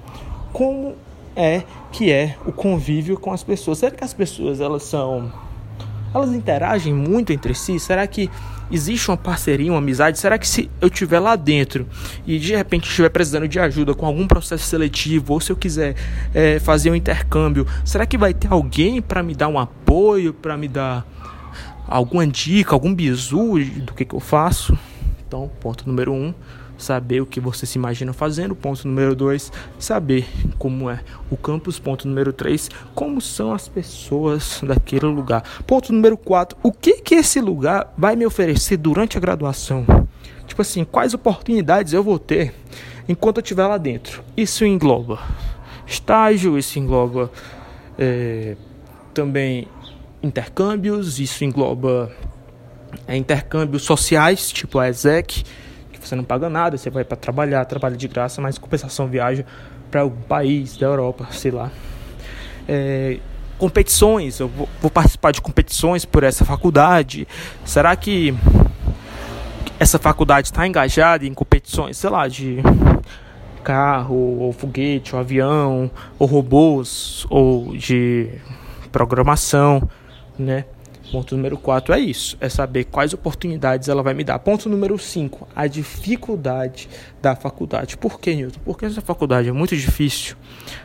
Como 0.52 0.94
é 1.36 1.62
que 1.92 2.10
é 2.10 2.36
o 2.46 2.52
convívio 2.52 3.18
com 3.18 3.32
as 3.32 3.42
pessoas? 3.42 3.78
Será 3.78 3.94
que 3.94 4.04
as 4.04 4.14
pessoas 4.14 4.60
elas 4.60 4.84
são 4.84 5.32
elas 6.14 6.32
interagem 6.32 6.94
muito 6.94 7.32
entre 7.32 7.54
si? 7.54 7.78
Será 7.78 8.06
que 8.06 8.30
existe 8.70 9.10
uma 9.10 9.16
parceria, 9.16 9.70
uma 9.70 9.78
amizade? 9.78 10.18
Será 10.18 10.38
que 10.38 10.46
se 10.46 10.70
eu 10.80 10.88
estiver 10.88 11.18
lá 11.18 11.36
dentro 11.36 11.86
e 12.26 12.38
de 12.38 12.54
repente 12.54 12.88
estiver 12.88 13.08
precisando 13.08 13.48
de 13.48 13.58
ajuda 13.58 13.94
com 13.94 14.06
algum 14.06 14.26
processo 14.26 14.64
seletivo 14.64 15.34
ou 15.34 15.40
se 15.40 15.52
eu 15.52 15.56
quiser 15.56 15.94
é, 16.32 16.58
fazer 16.58 16.90
um 16.90 16.94
intercâmbio, 16.94 17.66
será 17.84 18.06
que 18.06 18.18
vai 18.18 18.34
ter 18.34 18.52
alguém 18.52 19.00
para 19.00 19.22
me 19.22 19.34
dar 19.34 19.48
um 19.48 19.58
apoio, 19.58 20.32
para 20.32 20.56
me 20.56 20.68
dar 20.68 21.06
alguma 21.86 22.26
dica, 22.26 22.74
algum 22.74 22.94
bizu 22.94 23.58
do 23.82 23.92
que, 23.94 24.04
que 24.04 24.14
eu 24.14 24.20
faço? 24.20 24.76
Então, 25.26 25.50
ponto 25.60 25.86
número 25.86 26.12
um, 26.12 26.34
saber 26.84 27.20
o 27.20 27.26
que 27.26 27.40
você 27.40 27.66
se 27.66 27.78
imagina 27.78 28.12
fazendo. 28.12 28.54
Ponto 28.54 28.86
número 28.86 29.14
2, 29.14 29.50
saber 29.78 30.26
como 30.58 30.90
é 30.90 31.00
o 31.30 31.36
campus. 31.36 31.78
Ponto 31.78 32.06
número 32.06 32.32
3, 32.32 32.70
como 32.94 33.20
são 33.20 33.52
as 33.52 33.68
pessoas 33.68 34.60
daquele 34.62 35.06
lugar. 35.06 35.42
Ponto 35.66 35.92
número 35.92 36.16
4, 36.16 36.58
o 36.62 36.70
que 36.70 37.00
que 37.00 37.14
esse 37.16 37.40
lugar 37.40 37.92
vai 37.96 38.14
me 38.16 38.26
oferecer 38.26 38.76
durante 38.76 39.16
a 39.16 39.20
graduação? 39.20 39.86
Tipo 40.46 40.62
assim, 40.62 40.84
quais 40.84 41.14
oportunidades 41.14 41.92
eu 41.92 42.02
vou 42.02 42.18
ter 42.18 42.54
enquanto 43.08 43.38
eu 43.38 43.42
estiver 43.42 43.66
lá 43.66 43.78
dentro? 43.78 44.22
Isso 44.36 44.64
engloba 44.64 45.18
estágio, 45.86 46.58
isso 46.58 46.78
engloba 46.78 47.30
é, 47.98 48.56
também 49.12 49.68
intercâmbios, 50.22 51.18
isso 51.18 51.44
engloba 51.44 52.10
é, 53.06 53.16
intercâmbios 53.16 53.82
sociais, 53.82 54.50
tipo 54.50 54.78
a 54.78 54.88
ESEC, 54.88 55.44
você 56.08 56.14
não 56.14 56.24
paga 56.24 56.48
nada, 56.48 56.76
você 56.76 56.90
vai 56.90 57.04
para 57.04 57.16
trabalhar, 57.16 57.64
trabalha 57.64 57.96
de 57.96 58.08
graça, 58.08 58.40
mas 58.40 58.58
compensação 58.58 59.06
viaja 59.06 59.44
para 59.90 60.02
algum 60.02 60.22
país 60.22 60.76
da 60.76 60.86
Europa, 60.86 61.26
sei 61.30 61.50
lá. 61.50 61.70
É, 62.68 63.18
competições, 63.58 64.40
eu 64.40 64.48
vou, 64.48 64.68
vou 64.80 64.90
participar 64.90 65.32
de 65.32 65.40
competições 65.40 66.04
por 66.04 66.22
essa 66.22 66.44
faculdade. 66.44 67.26
Será 67.64 67.94
que 67.94 68.34
essa 69.78 69.98
faculdade 69.98 70.48
está 70.48 70.66
engajada 70.66 71.26
em 71.26 71.34
competições, 71.34 71.96
sei 71.96 72.10
lá, 72.10 72.28
de 72.28 72.58
carro, 73.62 74.14
ou 74.40 74.52
foguete, 74.52 75.14
ou 75.14 75.20
avião, 75.20 75.90
ou 76.18 76.26
robôs, 76.26 77.26
ou 77.30 77.76
de 77.76 78.28
programação, 78.92 79.88
né? 80.38 80.64
Ponto 81.14 81.36
número 81.36 81.56
4 81.56 81.94
é 81.94 82.00
isso, 82.00 82.36
é 82.40 82.48
saber 82.48 82.86
quais 82.86 83.14
oportunidades 83.14 83.88
ela 83.88 84.02
vai 84.02 84.12
me 84.14 84.24
dar. 84.24 84.36
Ponto 84.40 84.68
número 84.68 84.98
5, 84.98 85.46
a 85.54 85.68
dificuldade 85.68 86.88
da 87.22 87.36
faculdade. 87.36 87.96
Por 87.96 88.18
que, 88.18 88.34
Newton? 88.34 88.58
Porque 88.64 88.84
essa 88.84 89.00
faculdade 89.00 89.48
é 89.48 89.52
muito 89.52 89.76
difícil. 89.76 90.34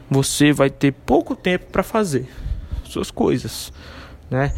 Você 0.07 0.53
vai 0.53 0.69
ter 0.69 0.91
pouco 0.91 1.35
tempo 1.35 1.71
para 1.71 1.81
fazer 1.81 2.27
suas 2.83 3.09
coisas, 3.09 3.73
né? 4.29 4.53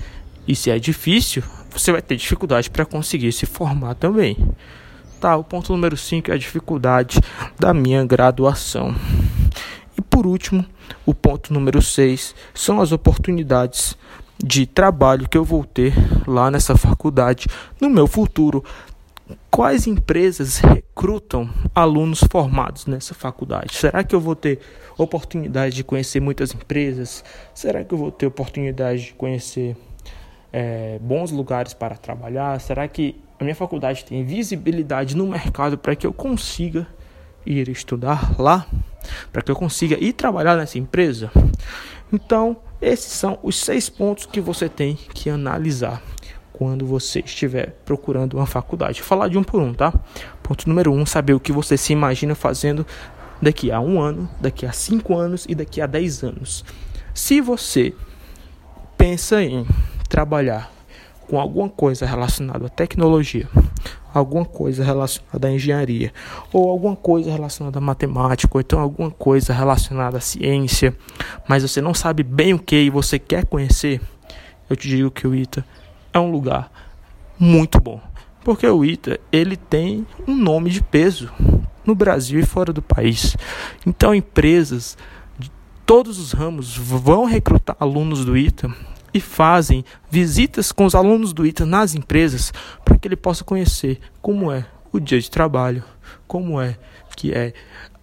E 0.46 0.58
se 0.58 0.70
é 0.70 0.78
difícil, 0.78 1.42
você 1.70 1.94
vai 1.94 2.02
ter 2.02 2.18
dificuldade 2.18 2.70
para 2.70 2.86
conseguir 2.86 3.32
se 3.32 3.46
formar 3.46 3.96
também. 3.96 4.36
Tá, 5.22 5.38
o 5.38 5.44
ponto 5.46 5.72
número 5.72 5.96
5 5.96 6.32
é 6.32 6.34
a 6.34 6.38
dificuldade 6.38 7.18
da 7.58 7.74
minha 7.74 8.04
graduação. 8.04 8.94
E 9.98 10.02
por 10.02 10.28
último, 10.28 10.66
o 11.06 11.14
ponto 11.14 11.54
número 11.54 11.82
6 11.82 12.36
são 12.54 12.82
as 12.82 12.92
oportunidades 12.92 13.96
de 14.44 14.66
trabalho 14.66 15.30
que 15.30 15.38
eu 15.38 15.44
vou 15.44 15.64
ter 15.64 15.94
lá 16.28 16.50
nessa 16.50 16.76
faculdade 16.76 17.48
no 17.80 17.90
meu 17.90 18.08
futuro. 18.08 18.64
Quais 19.50 19.88
empresas 19.88 20.58
recrutam 20.58 21.50
alunos 21.74 22.22
formados 22.30 22.86
nessa 22.86 23.14
faculdade? 23.14 23.76
Será 23.76 24.04
que 24.04 24.14
eu 24.14 24.20
vou 24.20 24.36
ter 24.36 24.60
oportunidade 24.98 25.76
de 25.76 25.84
conhecer 25.84 26.20
muitas 26.20 26.54
empresas? 26.54 27.24
Será 27.54 27.84
que 27.84 27.94
eu 27.94 27.98
vou 27.98 28.12
ter 28.12 28.26
oportunidade 28.26 29.06
de 29.06 29.14
conhecer 29.14 29.78
é, 30.52 31.00
bons 31.00 31.32
lugares 31.32 31.74
para 31.74 31.96
trabalhar? 31.96 32.60
Será 32.60 32.88
que 32.88 33.16
a 33.40 33.44
minha 33.44 33.56
faculdade 33.56 34.04
tem 34.06 34.24
visibilidade 34.24 35.16
no 35.16 35.28
mercado 35.28 35.78
para 35.78 35.96
que 35.96 36.06
eu 36.06 36.14
consiga 36.14 36.88
ir 37.46 37.70
estudar 37.70 38.40
lá? 38.40 38.68
Para 39.32 39.42
que 39.42 39.52
eu 39.52 39.56
consiga 39.56 39.98
ir 40.00 40.14
trabalhar 40.14 40.56
nessa 40.58 40.78
empresa? 40.78 41.32
Então, 42.12 42.58
esses 42.82 43.12
são 43.12 43.40
os 43.42 43.58
seis 43.58 43.90
pontos 43.90 44.26
que 44.26 44.42
você 44.42 44.68
tem 44.68 44.96
que 44.96 45.30
analisar 45.30 46.02
quando 46.52 46.86
você 46.86 47.20
estiver 47.20 47.72
procurando 47.86 48.36
uma 48.36 48.46
faculdade. 48.46 49.00
Vou 49.00 49.08
falar 49.08 49.28
de 49.28 49.38
um 49.38 49.44
por 49.44 49.62
um, 49.62 49.74
tá? 49.74 49.94
Ponto 50.44 50.68
número 50.68 50.92
um: 50.92 51.06
saber 51.06 51.34
o 51.34 51.40
que 51.40 51.52
você 51.52 51.78
se 51.78 51.94
imagina 51.94 52.36
fazendo 52.36 52.86
daqui 53.42 53.72
a 53.72 53.80
um 53.80 54.00
ano, 54.00 54.30
daqui 54.40 54.66
a 54.66 54.72
cinco 54.72 55.18
anos 55.18 55.46
e 55.48 55.56
daqui 55.56 55.82
a 55.82 55.88
dez 55.88 56.24
anos. 56.24 56.64
Se 57.14 57.42
você 57.42 57.94
pensa 58.98 59.42
em 59.42 59.66
trabalhar 60.08 60.72
com 61.28 61.40
alguma 61.40 61.70
coisa 61.70 62.06
relacionada 62.06 62.66
à 62.66 62.70
tecnologia, 62.70 63.48
alguma 64.14 64.46
coisa 64.46 64.84
relacionada 64.84 65.48
à 65.48 65.52
engenharia, 65.52 66.14
ou 66.52 66.70
alguma 66.70 66.96
coisa 66.96 67.32
relacionada 67.32 67.80
à 67.80 67.82
matemática, 67.82 68.56
ou 68.56 68.62
então 68.62 68.80
alguma 68.80 69.12
coisa 69.12 69.54
relacionada 69.54 70.18
à 70.18 70.22
ciência, 70.22 70.96
mas 71.48 71.64
você 71.64 71.82
não 71.82 71.94
sabe 71.94 72.24
bem 72.24 72.54
o 72.54 72.60
que 72.60 72.76
e 72.76 72.90
você 72.90 73.18
quer 73.18 73.46
conhecer, 73.46 74.02
eu 74.70 74.76
te 74.76 74.88
digo 74.88 75.12
que 75.12 75.28
o 75.28 75.36
ITA 75.36 75.66
é 76.14 76.20
um 76.20 76.32
lugar 76.32 76.72
muito 77.40 77.80
bom. 77.80 78.00
Porque 78.44 78.66
o 78.66 78.84
ITA, 78.84 79.20
ele 79.32 79.56
tem 79.56 80.06
um 80.28 80.36
nome 80.36 80.70
de 80.70 80.82
peso 80.82 81.32
no 81.86 81.94
Brasil 81.94 82.40
e 82.40 82.46
fora 82.46 82.74
do 82.74 82.82
país. 82.82 83.36
Então 83.86 84.16
empresas 84.16 84.98
de 85.38 85.52
todos 85.86 86.20
os 86.20 86.32
ramos 86.32 86.76
vão 86.76 87.26
recrutar 87.26 87.76
alunos 87.80 88.26
do 88.26 88.36
ITA 88.36 88.74
e 89.14 89.20
fazem 89.20 89.84
visitas 90.10 90.72
com 90.72 90.86
os 90.86 90.96
alunos 90.96 91.34
do 91.34 91.46
ITA 91.46 91.66
nas 91.66 91.96
empresas 91.96 92.54
para 92.84 92.98
que 92.98 93.08
ele 93.08 93.16
possa 93.16 93.44
conhecer 93.44 94.00
como 94.22 94.52
é 94.52 94.66
o 94.92 95.00
dia 95.00 95.20
de 95.20 95.30
trabalho, 95.30 95.84
como 96.28 96.60
é 96.62 96.78
que 97.16 97.34
é 97.34 97.54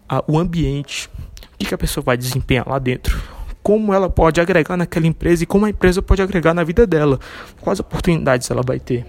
a, 0.08 0.22
o 0.26 0.38
ambiente, 0.38 1.08
o 1.54 1.58
que, 1.58 1.66
que 1.66 1.74
a 1.74 1.78
pessoa 1.78 2.04
vai 2.04 2.16
desempenhar 2.16 2.68
lá 2.68 2.78
dentro, 2.78 3.20
como 3.62 3.92
ela 3.92 4.08
pode 4.08 4.40
agregar 4.40 4.76
naquela 4.76 5.06
empresa 5.06 5.42
e 5.42 5.46
como 5.46 5.66
a 5.66 5.70
empresa 5.70 6.00
pode 6.00 6.22
agregar 6.22 6.54
na 6.54 6.64
vida 6.64 6.86
dela, 6.86 7.18
quais 7.60 7.80
oportunidades 7.80 8.50
ela 8.50 8.62
vai 8.64 8.78
ter 8.78 9.06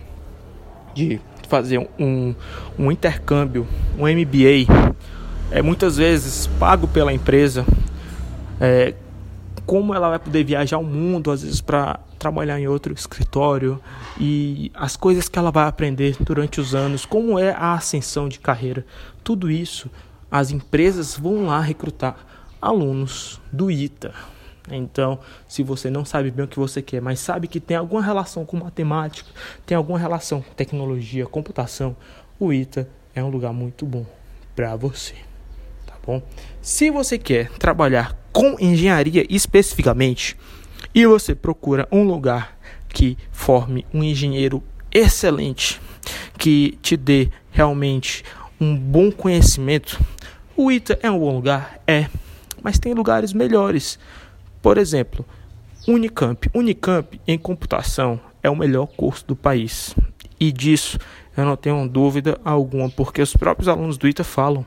de 0.94 1.20
fazer 1.48 1.80
um, 2.00 2.36
um 2.78 2.92
intercâmbio, 2.92 3.68
um 3.98 4.04
MBA, 4.04 4.68
é 5.52 5.62
muitas 5.62 5.98
vezes 5.98 6.48
pago 6.60 6.88
pela 6.88 7.12
empresa. 7.12 7.66
É, 8.62 8.94
como 9.70 9.94
ela 9.94 10.10
vai 10.10 10.18
poder 10.18 10.44
viajar 10.44 10.80
o 10.80 10.84
mundo, 10.84 11.30
às 11.30 11.44
vezes 11.44 11.62
para 11.62 12.00
trabalhar 12.18 12.60
em 12.60 12.68
outro 12.68 12.92
escritório 12.92 13.80
e 14.20 14.72
as 14.74 14.98
coisas 14.98 15.30
que 15.30 15.38
ela 15.38 15.52
vai 15.52 15.68
aprender 15.68 16.18
durante 16.22 16.60
os 16.60 16.74
anos, 16.74 17.06
como 17.06 17.38
é 17.38 17.52
a 17.52 17.74
ascensão 17.74 18.28
de 18.28 18.40
carreira. 18.40 18.84
Tudo 19.24 19.48
isso, 19.48 19.88
as 20.32 20.50
empresas 20.50 21.16
vão 21.16 21.46
lá 21.46 21.62
recrutar 21.62 22.18
alunos 22.60 23.40
do 23.52 23.70
ITA. 23.70 24.12
Então, 24.72 25.20
se 25.48 25.62
você 25.62 25.88
não 25.92 26.04
sabe 26.04 26.32
bem 26.32 26.46
o 26.46 26.48
que 26.48 26.58
você 26.58 26.82
quer, 26.82 27.00
mas 27.00 27.20
sabe 27.20 27.48
que 27.48 27.60
tem 27.60 27.78
alguma 27.78 28.02
relação 28.02 28.44
com 28.46 28.58
matemática, 28.58 29.30
tem 29.68 29.78
alguma 29.78 30.00
relação 30.00 30.42
com 30.42 30.52
tecnologia, 30.56 31.28
computação, 31.28 31.96
o 32.40 32.52
ITA 32.52 32.90
é 33.14 33.24
um 33.24 33.30
lugar 33.30 33.54
muito 33.54 33.86
bom 33.86 34.04
para 34.56 34.76
você 34.76 35.29
bom? 36.10 36.24
Se 36.60 36.90
você 36.90 37.20
quer 37.20 37.52
trabalhar 37.52 38.18
com 38.32 38.56
engenharia 38.60 39.26
especificamente 39.30 40.36
e 40.94 41.06
você 41.06 41.36
procura 41.36 41.88
um 41.92 42.04
lugar 42.04 42.58
que 42.88 43.16
forme 43.32 43.86
um 43.94 44.04
engenheiro 44.04 44.64
excelente, 44.92 45.80
que 46.38 46.80
te 46.82 46.98
dê 46.98 47.30
realmente 47.52 48.24
um 48.60 48.76
bom 48.76 49.12
conhecimento, 49.12 50.00
o 50.58 50.72
ITA 50.72 51.00
é 51.04 51.12
um 51.12 51.20
bom 51.20 51.36
lugar? 51.36 51.80
É, 51.86 52.08
mas 52.64 52.80
tem 52.80 52.94
lugares 52.96 53.32
melhores. 53.32 54.00
Por 54.64 54.80
exemplo, 54.80 55.24
Unicamp. 55.88 56.50
Unicamp 56.56 57.22
em 57.28 57.38
computação 57.38 58.20
é 58.42 58.50
o 58.50 58.56
melhor 58.56 58.88
curso 58.88 59.26
do 59.28 59.36
país. 59.36 59.96
E 60.40 60.52
disso 60.52 60.98
eu 61.38 61.46
não 61.46 61.56
tenho 61.56 61.88
dúvida 61.88 62.40
alguma, 62.44 62.90
porque 62.90 63.22
os 63.22 63.36
próprios 63.36 63.68
alunos 63.68 63.98
do 63.98 64.08
ITA 64.08 64.24
falam 64.24 64.66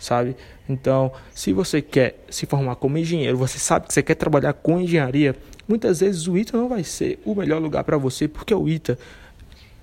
sabe? 0.00 0.34
Então, 0.68 1.12
se 1.32 1.52
você 1.52 1.80
quer 1.80 2.24
se 2.28 2.46
formar 2.46 2.74
como 2.76 2.98
engenheiro, 2.98 3.36
você 3.36 3.58
sabe 3.58 3.86
que 3.86 3.94
você 3.94 4.02
quer 4.02 4.14
trabalhar 4.14 4.54
com 4.54 4.80
engenharia, 4.80 5.36
muitas 5.68 6.00
vezes 6.00 6.26
o 6.26 6.36
ITA 6.36 6.56
não 6.56 6.68
vai 6.68 6.82
ser 6.82 7.20
o 7.24 7.34
melhor 7.34 7.60
lugar 7.60 7.84
para 7.84 7.96
você, 7.96 8.26
porque 8.26 8.54
o 8.54 8.68
ITA 8.68 8.98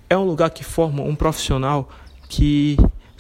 é 0.10 0.18
um 0.18 0.26
lugar 0.26 0.50
que 0.50 0.64
forma 0.64 1.04
um 1.04 1.16
profissional 1.16 1.88
que 2.28 2.76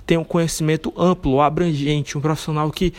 tem 0.05 0.17
um 0.17 0.23
conhecimento 0.23 0.91
amplo, 0.97 1.39
abrangente, 1.41 2.17
um 2.17 2.21
profissional 2.21 2.71
que 2.71 2.93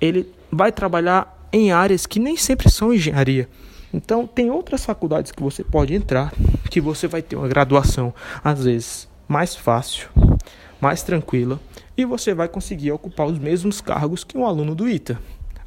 ele 0.00 0.32
vai 0.50 0.72
trabalhar 0.72 1.48
em 1.52 1.70
áreas 1.72 2.06
que 2.06 2.18
nem 2.18 2.36
sempre 2.36 2.70
são 2.70 2.94
engenharia. 2.94 3.48
Então, 3.92 4.26
tem 4.26 4.50
outras 4.50 4.84
faculdades 4.84 5.32
que 5.32 5.42
você 5.42 5.62
pode 5.62 5.94
entrar, 5.94 6.32
que 6.70 6.80
você 6.80 7.06
vai 7.06 7.20
ter 7.20 7.36
uma 7.36 7.46
graduação, 7.46 8.14
às 8.42 8.64
vezes, 8.64 9.08
mais 9.28 9.54
fácil, 9.54 10.08
mais 10.82 11.04
tranquila 11.04 11.60
e 11.96 12.04
você 12.04 12.34
vai 12.34 12.48
conseguir 12.48 12.90
ocupar 12.90 13.28
os 13.28 13.38
mesmos 13.38 13.80
cargos 13.80 14.24
que 14.24 14.36
um 14.36 14.44
aluno 14.44 14.74
do 14.74 14.88
ITA. 14.88 15.16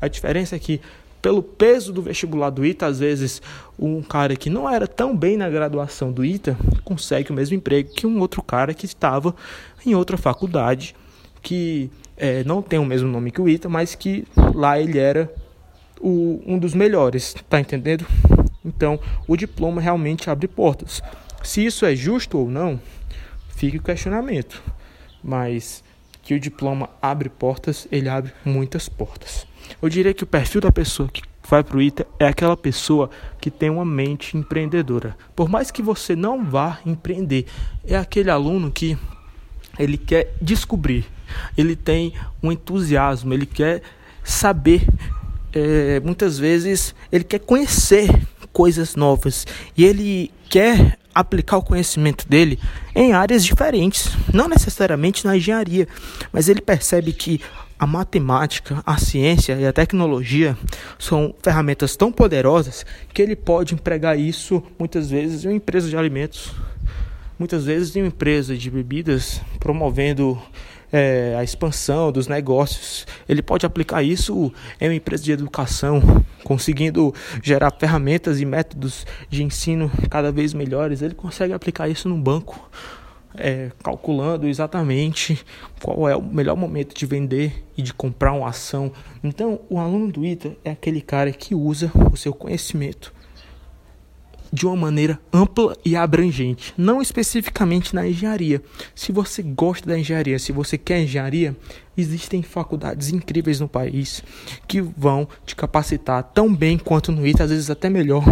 A 0.02 0.10
diferença 0.10 0.58
é 0.58 0.60
que, 0.60 0.82
pelo 1.22 1.42
peso 1.42 1.94
do 1.94 2.02
vestibular 2.02 2.50
do 2.50 2.66
ITA, 2.66 2.86
às 2.86 3.00
vezes 3.00 3.42
um 3.80 4.04
cara 4.04 4.36
que 4.36 4.50
não 4.50 4.70
era 4.70 4.86
tão 4.86 5.16
bem 5.16 5.38
na 5.38 5.50
graduação 5.50 6.12
do 6.12 6.26
ITA 6.26 6.58
consegue 6.84 7.32
o 7.32 7.34
mesmo 7.34 7.56
emprego 7.56 7.94
que 7.94 8.06
um 8.06 8.20
outro 8.20 8.44
cara 8.44 8.74
que 8.74 8.86
estava 8.86 9.34
em 9.86 9.96
outra 9.96 10.18
faculdade, 10.18 10.94
que 11.42 11.90
é, 12.18 12.44
não 12.44 12.62
tem 12.62 12.78
o 12.78 12.86
mesmo 12.86 13.08
nome 13.08 13.32
que 13.32 13.40
o 13.40 13.48
ITA, 13.48 13.70
mas 13.70 13.96
que 13.96 14.28
lá 14.54 14.78
ele 14.78 15.00
era 15.00 15.34
o, 16.02 16.44
um 16.46 16.60
dos 16.60 16.74
melhores, 16.74 17.34
tá 17.50 17.58
entendendo? 17.58 18.06
Então, 18.66 19.00
o 19.26 19.38
diploma 19.38 19.80
realmente 19.80 20.30
abre 20.30 20.48
portas. 20.48 21.02
Se 21.42 21.66
isso 21.66 21.86
é 21.86 21.96
justo 21.96 22.38
ou 22.38 22.50
não, 22.50 22.82
fica 23.56 23.78
o 23.78 23.82
questionamento. 23.82 24.62
Mas 25.26 25.84
que 26.22 26.36
o 26.36 26.40
diploma 26.40 26.90
abre 27.02 27.30
portas, 27.30 27.88
ele 27.92 28.08
abre 28.08 28.32
muitas 28.46 28.88
portas. 28.88 29.48
Eu 29.82 29.90
diria 29.90 30.14
que 30.14 30.24
o 30.24 30.28
perfil 30.28 30.62
da 30.62 30.72
pessoa 30.72 31.10
que 31.10 31.24
vai 31.48 31.64
para 31.64 31.78
o 31.78 31.82
ITA 31.82 32.06
é 32.20 32.28
aquela 32.28 32.56
pessoa 32.56 33.10
que 33.40 33.50
tem 33.52 33.70
uma 33.70 33.86
mente 33.86 34.38
empreendedora. 34.38 35.18
Por 35.36 35.50
mais 35.50 35.72
que 35.72 35.82
você 35.82 36.16
não 36.16 36.44
vá 36.44 36.80
empreender, 36.86 37.46
é 37.86 37.96
aquele 37.96 38.30
aluno 38.30 38.72
que 38.72 38.98
ele 39.78 39.98
quer 39.98 40.34
descobrir, 40.42 41.06
ele 41.58 41.76
tem 41.76 42.14
um 42.42 42.52
entusiasmo, 42.52 43.34
ele 43.34 43.46
quer 43.46 43.82
saber. 44.24 44.86
É, 45.58 46.02
muitas 46.02 46.38
vezes 46.38 46.94
ele 47.10 47.24
quer 47.24 47.40
conhecer 47.40 48.10
coisas 48.56 48.96
novas. 48.96 49.46
E 49.76 49.84
ele 49.84 50.32
quer 50.50 50.98
aplicar 51.14 51.58
o 51.58 51.62
conhecimento 51.62 52.28
dele 52.28 52.58
em 52.96 53.12
áreas 53.12 53.44
diferentes, 53.44 54.10
não 54.34 54.48
necessariamente 54.48 55.26
na 55.26 55.36
engenharia, 55.36 55.86
mas 56.32 56.48
ele 56.48 56.62
percebe 56.62 57.12
que 57.12 57.42
a 57.78 57.86
matemática, 57.86 58.82
a 58.86 58.98
ciência 58.98 59.56
e 59.56 59.68
a 59.68 59.74
tecnologia 59.74 60.58
são 60.98 61.36
ferramentas 61.44 61.98
tão 61.98 62.14
poderosas 62.14 62.86
que 63.14 63.22
ele 63.22 63.36
pode 63.36 63.74
empregar 63.74 64.18
isso 64.18 64.64
muitas 64.80 65.10
vezes 65.10 65.44
em 65.44 65.50
uma 65.50 65.56
empresa 65.56 65.90
de 65.90 65.98
alimentos, 65.98 66.54
muitas 67.38 67.66
vezes 67.66 67.94
em 67.94 68.04
uma 68.04 68.08
empresa 68.08 68.56
de 68.56 68.72
bebidas, 68.72 69.42
promovendo 69.60 70.42
é, 70.96 71.36
a 71.38 71.44
expansão 71.44 72.10
dos 72.10 72.26
negócios. 72.30 73.06
Ele 73.28 73.42
pode 73.42 73.66
aplicar 73.66 74.02
isso 74.02 74.54
em 74.80 74.88
uma 74.88 74.96
empresa 74.96 75.22
de 75.22 75.34
educação, 75.34 76.02
conseguindo 76.42 77.14
gerar 77.44 77.70
ferramentas 77.72 78.40
e 78.40 78.46
métodos 78.46 79.06
de 79.30 79.44
ensino 79.44 79.92
cada 80.10 80.32
vez 80.32 80.54
melhores. 80.54 81.02
Ele 81.02 81.14
consegue 81.14 81.52
aplicar 81.52 81.90
isso 81.90 82.08
num 82.08 82.22
banco. 82.22 82.70
É, 83.38 83.70
calculando 83.84 84.48
exatamente 84.48 85.44
qual 85.84 86.08
é 86.08 86.16
o 86.16 86.22
melhor 86.22 86.56
momento 86.56 86.96
de 86.96 87.06
vender 87.06 87.66
e 87.76 87.82
de 87.82 87.94
comprar 87.94 88.32
uma 88.32 88.48
ação. 88.48 88.94
Então, 89.22 89.60
o 89.70 89.78
aluno 89.78 90.10
do 90.10 90.26
ITA 90.26 90.56
é 90.64 90.72
aquele 90.72 91.02
cara 91.02 91.30
que 91.34 91.54
usa 91.54 91.92
o 92.10 92.16
seu 92.16 92.34
conhecimento 92.34 93.14
de 94.56 94.66
uma 94.66 94.76
maneira 94.76 95.20
ampla 95.34 95.76
e 95.84 95.98
abrangente, 95.98 96.74
não 96.78 97.02
especificamente 97.02 97.94
na 97.94 98.08
engenharia. 98.08 98.62
Se 98.96 99.12
você 99.12 99.44
gosta 99.44 99.86
da 99.86 100.00
engenharia, 100.00 100.40
se 100.40 100.54
você 100.54 100.78
quer 100.78 101.02
engenharia, 101.02 101.56
existem 101.98 102.42
faculdades 102.42 103.10
incríveis 103.10 103.60
no 103.60 103.68
país 103.68 104.24
que 104.66 104.80
vão 104.80 105.28
te 105.46 105.58
capacitar 105.58 106.24
tão 106.24 106.56
bem 106.56 106.78
quanto 106.78 107.12
no 107.12 107.28
ITA, 107.28 107.44
às 107.44 107.50
vezes 107.50 107.70
até 107.70 107.90
melhor, 107.90 108.24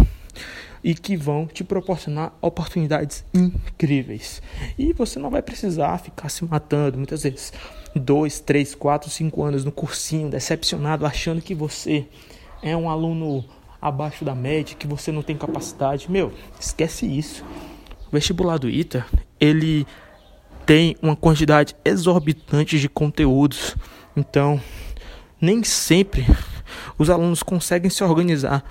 e 0.82 0.96
que 0.96 1.18
vão 1.18 1.46
te 1.46 1.62
proporcionar 1.62 2.34
oportunidades 2.42 3.26
incríveis. 3.34 4.42
E 4.80 4.94
você 4.94 5.20
não 5.20 5.30
vai 5.30 5.42
precisar 5.42 5.98
ficar 5.98 6.30
se 6.30 6.46
matando 6.46 6.98
muitas 6.98 7.24
vezes 7.24 7.52
dois, 7.94 8.40
três, 8.40 8.74
quatro, 8.74 9.10
cinco 9.10 9.44
anos 9.44 9.66
no 9.66 9.74
cursinho, 9.74 10.30
decepcionado, 10.30 11.06
achando 11.06 11.42
que 11.42 11.54
você 11.54 12.06
é 12.62 12.78
um 12.78 12.90
aluno 12.90 13.44
abaixo 13.84 14.24
da 14.24 14.34
média, 14.34 14.78
que 14.78 14.88
você 14.88 15.12
não 15.12 15.22
tem 15.22 15.36
capacidade. 15.36 16.10
Meu, 16.10 16.32
esquece 16.58 17.06
isso. 17.06 17.44
O 18.08 18.12
vestibular 18.14 18.58
do 18.58 18.70
ITA, 18.70 19.06
ele 19.38 19.86
tem 20.66 20.96
uma 21.02 21.18
quantidade 21.18 21.76
exorbitante 21.84 22.80
de 22.80 22.88
conteúdos. 22.88 23.76
Então, 24.16 24.62
nem 25.42 25.62
sempre 25.66 26.26
os 26.98 27.10
alunos 27.10 27.44
conseguem 27.44 27.90
se 27.90 28.02
organizar 28.02 28.64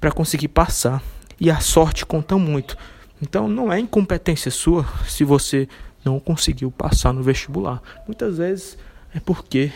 para 0.00 0.10
conseguir 0.10 0.48
passar. 0.48 1.02
E 1.38 1.50
a 1.50 1.60
sorte 1.60 2.06
conta 2.06 2.38
muito. 2.38 2.78
Então, 3.20 3.48
não 3.48 3.70
é 3.70 3.78
incompetência 3.78 4.50
sua 4.50 4.86
se 5.06 5.24
você 5.24 5.68
não 6.02 6.18
conseguiu 6.18 6.70
passar 6.70 7.12
no 7.12 7.22
vestibular. 7.22 7.82
Muitas 8.06 8.38
vezes 8.38 8.78
é 9.14 9.20
porque 9.20 9.70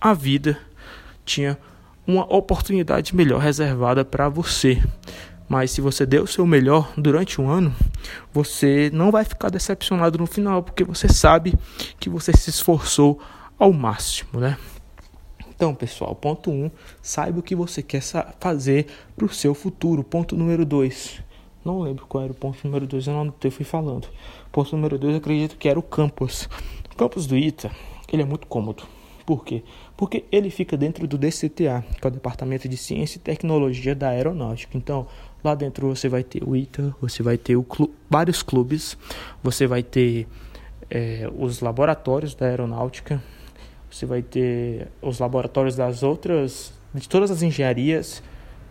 a 0.00 0.12
vida 0.12 0.58
tinha 1.24 1.56
uma 2.06 2.24
oportunidade 2.34 3.14
melhor 3.14 3.40
reservada 3.40 4.04
para 4.04 4.28
você. 4.28 4.82
Mas 5.48 5.70
se 5.70 5.80
você 5.80 6.06
deu 6.06 6.24
o 6.24 6.26
seu 6.26 6.46
melhor 6.46 6.92
durante 6.96 7.40
um 7.40 7.48
ano, 7.50 7.74
você 8.32 8.90
não 8.92 9.10
vai 9.10 9.24
ficar 9.24 9.50
decepcionado 9.50 10.18
no 10.18 10.26
final, 10.26 10.62
porque 10.62 10.82
você 10.82 11.08
sabe 11.08 11.54
que 12.00 12.08
você 12.08 12.32
se 12.32 12.50
esforçou 12.50 13.20
ao 13.58 13.72
máximo, 13.72 14.40
né? 14.40 14.56
Então, 15.54 15.74
pessoal, 15.74 16.14
ponto 16.14 16.50
1, 16.50 16.54
um, 16.54 16.70
saiba 17.00 17.38
o 17.38 17.42
que 17.42 17.54
você 17.54 17.82
quer 17.82 18.02
fazer 18.40 18.86
para 19.14 19.26
o 19.26 19.28
seu 19.28 19.54
futuro. 19.54 20.02
Ponto 20.02 20.34
número 20.34 20.64
2, 20.64 21.22
não 21.64 21.80
lembro 21.80 22.06
qual 22.06 22.24
era 22.24 22.32
o 22.32 22.34
ponto 22.34 22.58
número 22.64 22.86
2, 22.86 23.06
eu 23.06 23.12
não 23.12 23.20
anotei, 23.20 23.50
fui 23.50 23.64
falando. 23.64 24.08
Ponto 24.50 24.74
número 24.74 24.98
2, 24.98 25.16
acredito 25.16 25.56
que 25.56 25.68
era 25.68 25.78
o 25.78 25.82
campus. 25.82 26.48
O 26.92 26.96
campus 26.96 27.26
do 27.26 27.36
ITA, 27.36 27.70
ele 28.12 28.22
é 28.22 28.24
muito 28.24 28.46
cômodo. 28.48 28.82
Por 29.24 29.44
quê? 29.44 29.62
Porque 29.96 30.24
ele 30.32 30.50
fica 30.50 30.76
dentro 30.76 31.06
do 31.06 31.16
DCTA, 31.16 31.84
que 32.00 32.06
é 32.06 32.08
o 32.08 32.10
Departamento 32.10 32.68
de 32.68 32.76
Ciência 32.76 33.18
e 33.18 33.20
Tecnologia 33.20 33.94
da 33.94 34.08
Aeronáutica. 34.08 34.76
Então, 34.76 35.06
lá 35.42 35.54
dentro 35.54 35.88
você 35.88 36.08
vai 36.08 36.22
ter 36.22 36.42
o 36.44 36.56
ITA, 36.56 36.94
você 37.00 37.22
vai 37.22 37.36
ter 37.36 37.60
clu 37.64 37.90
vários 38.10 38.42
clubes, 38.42 38.96
você 39.42 39.66
vai 39.66 39.82
ter 39.82 40.26
é, 40.90 41.28
os 41.36 41.60
laboratórios 41.60 42.34
da 42.34 42.46
aeronáutica, 42.46 43.22
você 43.90 44.06
vai 44.06 44.22
ter 44.22 44.88
os 45.00 45.18
laboratórios 45.18 45.76
das 45.76 46.02
outras, 46.02 46.72
de 46.94 47.08
todas 47.08 47.30
as 47.30 47.42
engenharias, 47.42 48.22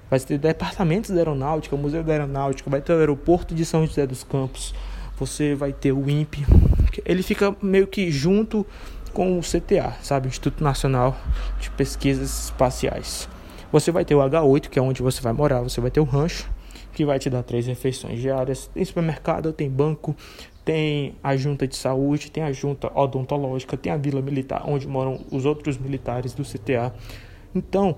vai 0.09 0.19
ter 0.19 0.37
departamentos 0.37 1.09
da 1.09 1.17
aeronáutica, 1.17 1.75
o 1.75 1.79
Museu 1.79 2.03
da 2.03 2.13
Aeronáutica, 2.13 2.69
vai 2.69 2.81
ter 2.81 2.93
o 2.93 2.99
aeroporto 2.99 3.55
de 3.55 3.63
São 3.65 3.85
José 3.85 4.05
dos 4.05 4.23
Campos, 4.23 4.73
você 5.17 5.55
vai 5.55 5.71
ter 5.73 5.91
o 5.91 6.09
INPE, 6.09 6.45
ele 7.05 7.23
fica 7.23 7.55
meio 7.61 7.87
que 7.87 8.11
junto 8.11 8.65
com 9.13 9.37
o 9.37 9.41
CTA, 9.41 9.93
sabe, 10.01 10.27
Instituto 10.27 10.63
Nacional 10.63 11.17
de 11.59 11.69
Pesquisas 11.71 12.45
Espaciais. 12.45 13.27
Você 13.71 13.91
vai 13.91 14.03
ter 14.03 14.15
o 14.15 14.19
H8, 14.19 14.69
que 14.69 14.77
é 14.77 14.81
onde 14.81 15.01
você 15.01 15.21
vai 15.21 15.33
morar, 15.33 15.61
você 15.61 15.79
vai 15.79 15.91
ter 15.91 15.99
o 15.99 16.03
rancho, 16.03 16.49
que 16.93 17.05
vai 17.05 17.19
te 17.19 17.29
dar 17.29 17.43
três 17.43 17.67
refeições 17.67 18.19
diárias, 18.19 18.67
tem 18.73 18.83
supermercado, 18.83 19.53
tem 19.53 19.69
banco, 19.69 20.15
tem 20.65 21.15
a 21.23 21.35
junta 21.35 21.67
de 21.67 21.75
saúde, 21.75 22.29
tem 22.29 22.43
a 22.43 22.51
junta 22.51 22.91
odontológica, 22.93 23.77
tem 23.77 23.91
a 23.91 23.97
vila 23.97 24.21
militar, 24.21 24.63
onde 24.65 24.87
moram 24.87 25.21
os 25.31 25.45
outros 25.45 25.77
militares 25.77 26.33
do 26.33 26.43
CTA. 26.43 26.93
Então, 27.55 27.97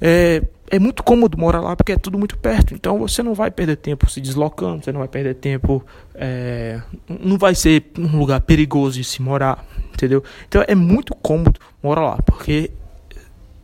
é, 0.00 0.42
é 0.70 0.78
muito 0.78 1.02
cômodo 1.02 1.38
morar 1.38 1.60
lá 1.60 1.76
porque 1.76 1.92
é 1.92 1.96
tudo 1.96 2.18
muito 2.18 2.36
perto. 2.38 2.74
Então 2.74 2.98
você 2.98 3.22
não 3.22 3.34
vai 3.34 3.50
perder 3.50 3.76
tempo 3.76 4.10
se 4.10 4.20
deslocando, 4.20 4.84
você 4.84 4.92
não 4.92 5.00
vai 5.00 5.08
perder 5.08 5.34
tempo. 5.34 5.84
É, 6.14 6.80
não 7.08 7.38
vai 7.38 7.54
ser 7.54 7.90
um 7.98 8.18
lugar 8.18 8.40
perigoso 8.40 8.98
de 8.98 9.04
se 9.04 9.22
morar, 9.22 9.64
entendeu? 9.94 10.22
Então 10.48 10.64
é 10.66 10.74
muito 10.74 11.14
cômodo 11.14 11.60
morar 11.82 12.02
lá 12.02 12.18
porque 12.24 12.70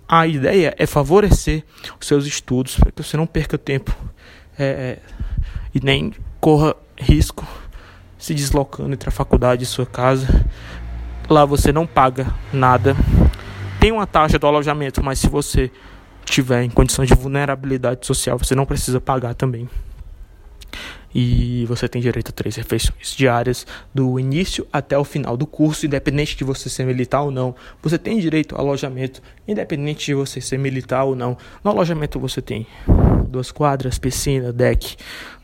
a 0.08 0.26
ideia 0.26 0.74
é 0.76 0.86
favorecer 0.86 1.64
os 2.00 2.06
seus 2.06 2.26
estudos 2.26 2.76
para 2.76 2.90
que 2.90 3.02
você 3.02 3.16
não 3.16 3.26
perca 3.26 3.56
tempo 3.56 3.96
é, 4.58 4.98
e 5.74 5.80
nem 5.80 6.12
corra 6.40 6.74
risco 6.96 7.46
se 8.18 8.34
deslocando 8.34 8.92
entre 8.92 9.08
a 9.08 9.12
faculdade 9.12 9.62
e 9.62 9.66
sua 9.66 9.86
casa. 9.86 10.44
Lá 11.28 11.44
você 11.44 11.72
não 11.72 11.86
paga 11.86 12.26
nada. 12.52 12.94
Tem 13.80 13.92
uma 13.92 14.06
taxa 14.06 14.38
do 14.38 14.46
alojamento, 14.46 15.02
mas 15.02 15.18
se 15.18 15.28
você 15.28 15.70
tiver 16.24 16.62
em 16.64 16.70
condições 16.70 17.08
de 17.08 17.14
vulnerabilidade 17.14 18.06
social, 18.06 18.36
você 18.36 18.54
não 18.54 18.66
precisa 18.66 19.00
pagar 19.00 19.34
também. 19.34 19.68
E 21.14 21.64
você 21.66 21.88
tem 21.88 22.00
direito 22.00 22.28
a 22.28 22.32
três 22.32 22.56
refeições 22.56 23.14
diárias 23.16 23.66
do 23.94 24.18
início 24.18 24.66
até 24.72 24.96
o 24.96 25.04
final 25.04 25.36
do 25.36 25.46
curso, 25.46 25.86
independente 25.86 26.36
de 26.36 26.44
você 26.44 26.68
ser 26.68 26.84
militar 26.84 27.22
ou 27.22 27.30
não. 27.30 27.54
Você 27.82 27.98
tem 27.98 28.18
direito 28.18 28.54
ao 28.54 28.60
alojamento, 28.60 29.20
independente 29.46 30.06
de 30.06 30.14
você 30.14 30.40
ser 30.40 30.58
militar 30.58 31.04
ou 31.04 31.16
não. 31.16 31.36
No 31.64 31.70
alojamento 31.70 32.18
você 32.20 32.40
tem 32.40 32.66
duas 33.28 33.50
quadras, 33.50 33.98
piscina, 33.98 34.52
deck. 34.52 34.96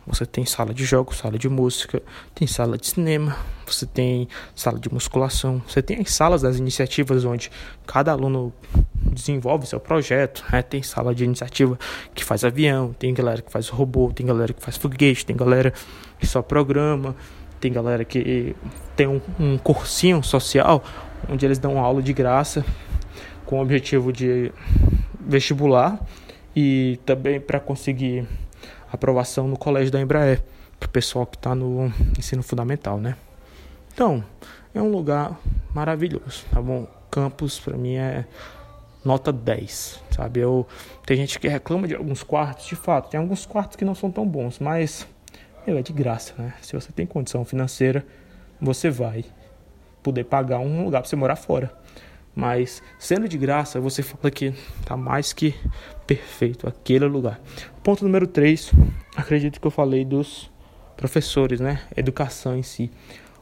Você 0.07 0.25
tem 0.25 0.47
sala 0.47 0.73
de 0.73 0.85
jogos, 0.85 1.19
sala 1.19 1.37
de 1.37 1.49
música, 1.49 2.01
tem 2.33 2.47
sala 2.47 2.79
de 2.79 2.87
cinema, 2.87 3.37
você 3.67 3.85
tem 3.85 4.29
sala 4.55 4.79
de 4.79 4.93
musculação, 4.93 5.61
você 5.67 5.83
tem 5.83 5.99
as 6.01 6.13
salas 6.13 6.43
das 6.43 6.59
iniciativas 6.59 7.25
onde 7.25 7.51
cada 7.85 8.13
aluno 8.13 8.53
desenvolve 8.95 9.67
seu 9.67 9.81
projeto, 9.81 10.45
né? 10.53 10.63
tem 10.63 10.81
sala 10.81 11.13
de 11.13 11.25
iniciativa 11.25 11.77
que 12.15 12.25
faz 12.25 12.45
avião, 12.45 12.95
tem 12.97 13.13
galera 13.13 13.43
que 13.43 13.51
faz 13.51 13.69
robô, 13.69 14.13
tem 14.15 14.25
galera 14.25 14.53
que 14.53 14.63
faz 14.63 14.77
foguete, 14.77 15.27
tem 15.27 15.37
galera 15.37 15.73
que 16.19 16.27
só 16.27 16.41
programa, 16.41 17.17
tem 17.61 17.73
galera 17.73 18.05
que 18.05 18.55
tem 18.95 19.09
um, 19.09 19.21
um 19.41 19.59
cursinho 19.59 20.23
social 20.23 20.85
onde 21.29 21.45
eles 21.45 21.59
dão 21.59 21.81
aula 21.81 22.01
de 22.01 22.13
graça 22.13 22.65
com 23.45 23.59
o 23.59 23.63
objetivo 23.63 24.13
de 24.13 24.53
vestibular 25.19 26.01
e 26.55 26.99
também 27.05 27.41
para 27.41 27.59
conseguir 27.59 28.27
aprovação 28.97 29.47
no 29.47 29.57
colégio 29.57 29.93
da 29.93 30.01
Embraer, 30.01 30.43
para 30.79 30.87
o 30.87 30.91
pessoal 30.91 31.27
que 31.27 31.37
está 31.37 31.55
no 31.55 31.93
ensino 32.19 32.43
fundamental, 32.43 32.99
né? 32.99 33.17
Então, 33.95 34.23
é 34.75 34.83
um 34.83 34.91
lugar 34.91 35.39
maravilhoso, 35.73 36.45
tá 36.51 36.61
bom? 36.61 36.87
Campus, 37.11 37.59
para 37.59 37.77
mim, 37.77 37.95
é 37.95 38.27
nota 39.05 39.33
10, 39.33 40.03
sabe? 40.11 40.41
Eu, 40.41 40.67
tem 41.07 41.17
gente 41.17 41.39
que 41.39 41.49
reclama 41.49 41.87
de 41.87 41.95
alguns 41.95 42.23
quartos, 42.23 42.67
de 42.67 42.77
fato, 42.77 43.09
tem 43.09 43.19
alguns 43.19 43.47
quartos 43.47 43.77
que 43.77 43.85
não 43.85 43.95
são 43.95 44.11
tão 44.11 44.27
bons, 44.27 44.59
mas 44.59 45.07
meu, 45.67 45.79
é 45.79 45.83
de 45.83 45.93
graça, 45.93 46.35
né? 46.39 46.55
Se 46.61 46.75
você 46.75 46.93
tem 46.93 47.07
condição 47.07 47.45
financeira, 47.45 48.05
você 48.61 48.91
vai 48.91 49.25
poder 50.03 50.25
pagar 50.25 50.59
um 50.59 50.85
lugar 50.85 51.01
para 51.01 51.09
você 51.09 51.17
morar 51.17 51.37
fora. 51.37 51.73
Mas 52.37 52.83
sendo 52.99 53.27
de 53.27 53.39
graça, 53.39 53.81
você 53.81 54.03
fala 54.03 54.31
que 54.31 54.53
tá 54.85 54.95
mais 54.95 55.33
que 55.33 55.55
perfeito 56.07 56.69
aquele 56.69 57.07
lugar. 57.07 57.41
Ponto 57.83 58.05
número 58.05 58.27
3, 58.27 58.73
acredito 59.17 59.59
que 59.59 59.67
eu 59.67 59.71
falei 59.71 60.05
dos 60.05 60.51
professores, 60.99 61.61
né? 61.61 61.81
Educação 61.97 62.55
em 62.55 62.63
si. 62.63 62.91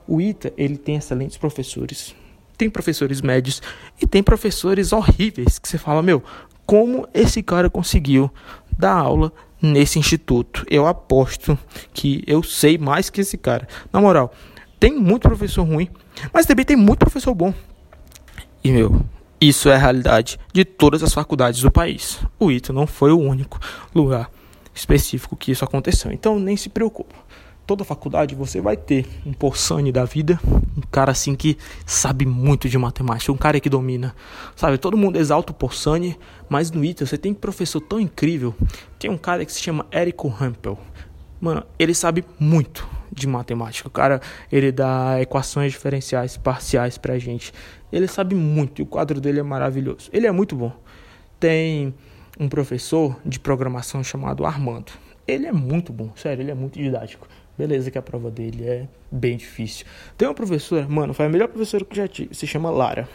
O 0.07 0.21
ITA, 0.21 0.53
ele 0.57 0.77
tem 0.77 0.95
excelentes 0.95 1.37
professores. 1.37 2.15
Tem 2.57 2.71
professores 2.71 3.21
médios 3.21 3.61
e 4.01 4.07
tem 4.07 4.23
professores 4.23 4.93
horríveis 4.93 5.59
que 5.59 5.69
você 5.69 5.77
fala, 5.77 6.01
meu, 6.01 6.23
como 6.65 7.09
esse 7.13 7.43
cara 7.43 7.69
conseguiu 7.69 8.31
dar 8.79 8.93
aula 8.93 9.33
nesse 9.61 9.99
instituto? 9.99 10.65
Eu 10.71 10.87
aposto 10.87 11.59
que 11.93 12.23
eu 12.29 12.45
sei 12.45 12.79
mais 12.79 13.11
que 13.11 13.23
esse 13.23 13.37
cara. 13.37 13.67
Na 13.93 14.01
moral, 14.01 14.33
tem 14.79 14.95
muito 14.95 15.23
professor 15.23 15.65
ruim, 15.65 15.91
mas 16.33 16.47
também 16.47 16.65
tem 16.65 16.77
muito 16.77 17.01
professor 17.01 17.35
bom. 17.35 17.53
E 18.65 18.73
meu, 18.73 19.05
isso 19.41 19.69
é 19.69 19.75
a 19.75 19.79
realidade 19.79 20.39
de 20.53 20.65
todas 20.65 21.03
as 21.03 21.13
faculdades 21.13 21.61
do 21.61 21.71
país. 21.71 22.19
O 22.39 22.51
ITA 22.51 22.73
não 22.73 22.87
foi 22.87 23.13
o 23.13 23.21
único 23.21 23.61
lugar 23.95 24.31
específico 24.75 25.37
que 25.37 25.53
isso 25.53 25.65
aconteceu. 25.65 26.11
Então 26.11 26.39
nem 26.41 26.57
se 26.57 26.71
preocupe 26.71 27.15
toda 27.67 27.85
faculdade 27.85 28.35
você 28.35 28.61
vai 28.61 28.77
ter 28.77 29.07
um 29.25 29.33
Porsani 29.33 29.91
da 29.91 30.05
vida, 30.05 30.39
um 30.77 30.83
cara 30.91 31.13
assim 31.13 31.35
que 31.35 31.57
sabe 31.87 32.27
muito 32.27 32.69
de 32.69 32.77
matemática, 32.79 33.33
um 33.33 33.37
cara 33.37 33.59
que 33.61 33.69
domina. 33.69 34.15
Sabe, 34.55 34.79
todo 34.79 34.97
mundo 34.97 35.17
exalta 35.17 35.53
o 35.53 35.55
Porsani, 35.55 36.17
mas 36.49 36.71
no 36.71 36.85
ITA 36.85 37.07
você 37.07 37.17
tem 37.17 37.33
um 37.33 37.35
professor 37.35 37.81
tão 37.81 37.99
incrível. 37.99 38.55
Tem 38.99 39.11
um 39.11 39.19
cara 39.19 39.45
que 39.45 39.53
se 39.53 39.61
chama 39.61 39.87
Érico 39.91 40.29
Rampel. 40.29 40.79
Mano, 41.41 41.65
ele 41.79 41.95
sabe 41.95 42.25
muito 42.39 42.87
de 43.13 43.27
matemática. 43.27 43.89
O 43.89 43.91
cara, 43.91 44.21
ele 44.51 44.73
dá 44.73 45.21
equações 45.21 45.73
diferenciais 45.73 46.37
parciais 46.37 46.99
pra 46.99 47.19
gente. 47.19 47.53
Ele 47.93 48.09
sabe 48.09 48.35
muito 48.35 48.81
e 48.81 48.83
o 48.83 48.87
quadro 48.87 49.21
dele 49.21 49.41
é 49.41 49.43
maravilhoso. 49.43 50.11
Ele 50.13 50.27
é 50.27 50.33
muito 50.33 50.57
bom. 50.57 50.73
Tem 51.39 51.95
um 52.39 52.49
professor 52.49 53.17
de 53.25 53.39
programação 53.39 54.03
chamado 54.03 54.45
Armando. 54.45 54.93
Ele 55.27 55.47
é 55.47 55.53
muito 55.53 55.93
bom, 55.93 56.11
sério, 56.17 56.43
ele 56.43 56.51
é 56.51 56.55
muito 56.55 56.79
didático. 56.79 57.27
Beleza 57.57 57.91
que 57.91 57.97
a 57.97 58.03
prova 58.03 58.31
dele 58.31 58.65
é 58.65 58.89
bem 59.11 59.37
difícil. 59.37 59.87
Tem 60.19 60.27
uma 60.27 60.35
professora, 60.35 60.87
mano, 60.89 61.15
foi 61.15 61.27
a 61.27 61.29
melhor 61.29 61.49
professora 61.49 61.85
que 61.85 61.97
já 61.97 62.09
tive, 62.09 62.35
se 62.35 62.47
chama 62.47 62.71
Lara. 62.71 63.09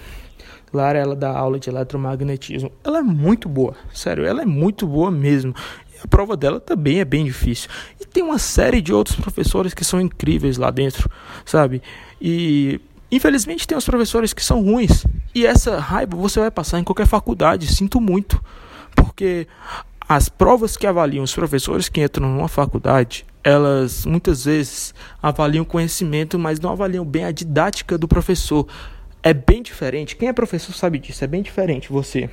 Lara, 0.71 0.97
ela 0.97 1.15
dá 1.15 1.30
aula 1.30 1.60
de 1.60 1.69
eletromagnetismo. 1.69 2.71
Ela 2.84 2.99
é 2.99 3.02
muito 3.02 3.49
boa, 3.49 3.75
sério, 3.93 4.25
ela 4.25 4.43
é 4.43 4.45
muito 4.45 4.88
boa 4.88 5.12
mesmo. 5.12 5.54
A 6.03 6.07
prova 6.07 6.35
dela 6.38 6.59
também 6.59 6.99
é 6.99 7.05
bem 7.05 7.25
difícil. 7.25 7.69
E 7.99 8.05
tem 8.05 8.23
uma 8.23 8.39
série 8.39 8.81
de 8.81 8.93
outros 8.93 9.15
professores 9.15 9.73
que 9.73 9.83
são 9.83 9.99
incríveis 9.99 10.57
lá 10.57 10.71
dentro, 10.71 11.09
sabe? 11.45 11.81
E 12.21 12.79
infelizmente 13.12 13.67
tem 13.67 13.77
os 13.77 13.85
professores 13.85 14.33
que 14.33 14.43
são 14.43 14.63
ruins. 14.63 15.05
E 15.33 15.45
essa 15.45 15.79
raiva 15.79 16.15
você 16.15 16.39
vai 16.39 16.51
passar 16.51 16.79
em 16.79 16.83
qualquer 16.83 17.07
faculdade, 17.07 17.67
sinto 17.67 17.99
muito. 17.99 18.41
Porque 18.95 19.47
as 20.07 20.29
provas 20.29 20.75
que 20.75 20.88
avaliam 20.88 21.23
os 21.23 21.33
professores 21.33 21.89
que 21.89 22.01
entram 22.01 22.29
numa 22.29 22.47
faculdade 22.47 23.25
elas 23.43 24.05
muitas 24.05 24.45
vezes 24.45 24.93
avaliam 25.21 25.63
conhecimento, 25.63 26.38
mas 26.38 26.59
não 26.59 26.71
avaliam 26.71 27.05
bem 27.05 27.23
a 27.25 27.31
didática 27.31 27.97
do 27.97 28.07
professor. 28.07 28.67
É 29.21 29.33
bem 29.33 29.62
diferente. 29.62 30.15
Quem 30.15 30.29
é 30.29 30.33
professor 30.33 30.73
sabe 30.73 30.99
disso. 30.99 31.23
É 31.23 31.27
bem 31.27 31.41
diferente 31.41 31.91
você 31.91 32.29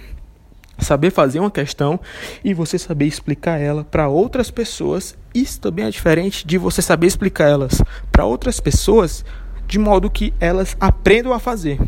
saber 0.79 1.11
fazer 1.11 1.41
uma 1.41 1.51
questão 1.51 1.99
e 2.45 2.53
você 2.53 2.79
saber 2.79 3.07
explicar 3.07 3.59
ela 3.59 3.85
para 3.85 4.09
outras 4.09 4.51
pessoas. 4.51 5.17
Isso 5.35 5.61
também 5.61 5.85
é 5.85 5.91
diferente 5.91 6.47
de 6.47 6.59
você 6.59 6.83
saber 6.83 7.07
explicar 7.07 7.49
elas 7.49 7.83
para 8.13 8.25
outras 8.25 8.61
pessoas 8.61 9.25
de 9.67 9.79
modo 9.79 10.11
que 10.11 10.33
elas 10.41 10.77
aprendam 10.79 11.33
a 11.33 11.39
fazer. 11.39 11.79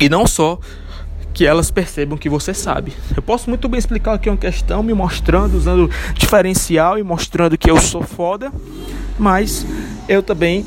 E 0.00 0.08
não 0.08 0.26
só 0.26 0.58
que 1.36 1.44
elas 1.44 1.70
percebam 1.70 2.16
que 2.16 2.30
você 2.30 2.54
sabe. 2.54 2.94
Eu 3.14 3.22
posso 3.22 3.50
muito 3.50 3.68
bem 3.68 3.78
explicar 3.78 4.14
aqui 4.14 4.30
uma 4.30 4.38
questão, 4.38 4.82
me 4.82 4.94
mostrando, 4.94 5.54
usando 5.54 5.90
diferencial 6.14 6.98
e 6.98 7.02
mostrando 7.02 7.58
que 7.58 7.70
eu 7.70 7.78
sou 7.78 8.02
foda, 8.02 8.50
mas 9.18 9.66
eu 10.08 10.22
também 10.22 10.64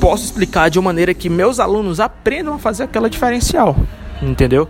posso 0.00 0.24
explicar 0.24 0.70
de 0.70 0.78
uma 0.78 0.86
maneira 0.86 1.12
que 1.12 1.28
meus 1.28 1.60
alunos 1.60 2.00
aprendam 2.00 2.54
a 2.54 2.58
fazer 2.58 2.84
aquela 2.84 3.10
diferencial, 3.10 3.76
entendeu? 4.22 4.66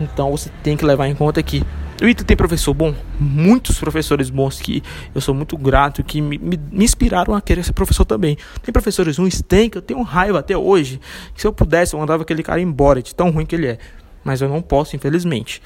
Então 0.00 0.30
você 0.30 0.50
tem 0.62 0.76
que 0.76 0.84
levar 0.84 1.06
em 1.06 1.14
conta 1.14 1.42
que 1.42 1.62
o 2.02 2.08
ITA 2.08 2.24
tem 2.24 2.36
professor 2.36 2.74
bom, 2.74 2.92
muitos 3.20 3.78
professores 3.78 4.28
bons 4.28 4.58
que 4.60 4.82
eu 5.14 5.20
sou 5.20 5.34
muito 5.34 5.56
grato, 5.56 6.02
que 6.02 6.20
me, 6.20 6.36
me, 6.36 6.58
me, 6.70 6.84
inspiraram 6.84 7.34
a 7.34 7.40
querer 7.40 7.62
ser 7.62 7.72
professor 7.72 8.04
também. 8.04 8.36
Tem 8.60 8.72
professores 8.72 9.18
ruins, 9.18 9.40
tem, 9.40 9.70
que 9.70 9.78
eu 9.78 9.82
tenho 9.82 10.02
raiva 10.02 10.40
até 10.40 10.56
hoje. 10.56 11.00
Que 11.32 11.40
se 11.40 11.46
eu 11.46 11.52
pudesse, 11.52 11.94
eu 11.94 12.00
mandava 12.00 12.22
aquele 12.22 12.42
cara 12.42 12.60
embora, 12.60 13.00
de 13.00 13.14
tão 13.14 13.30
ruim 13.30 13.46
que 13.46 13.54
ele 13.54 13.68
é 13.68 13.78
mas 14.24 14.40
eu 14.40 14.48
não 14.48 14.62
posso, 14.62 14.96
infelizmente. 14.96 15.62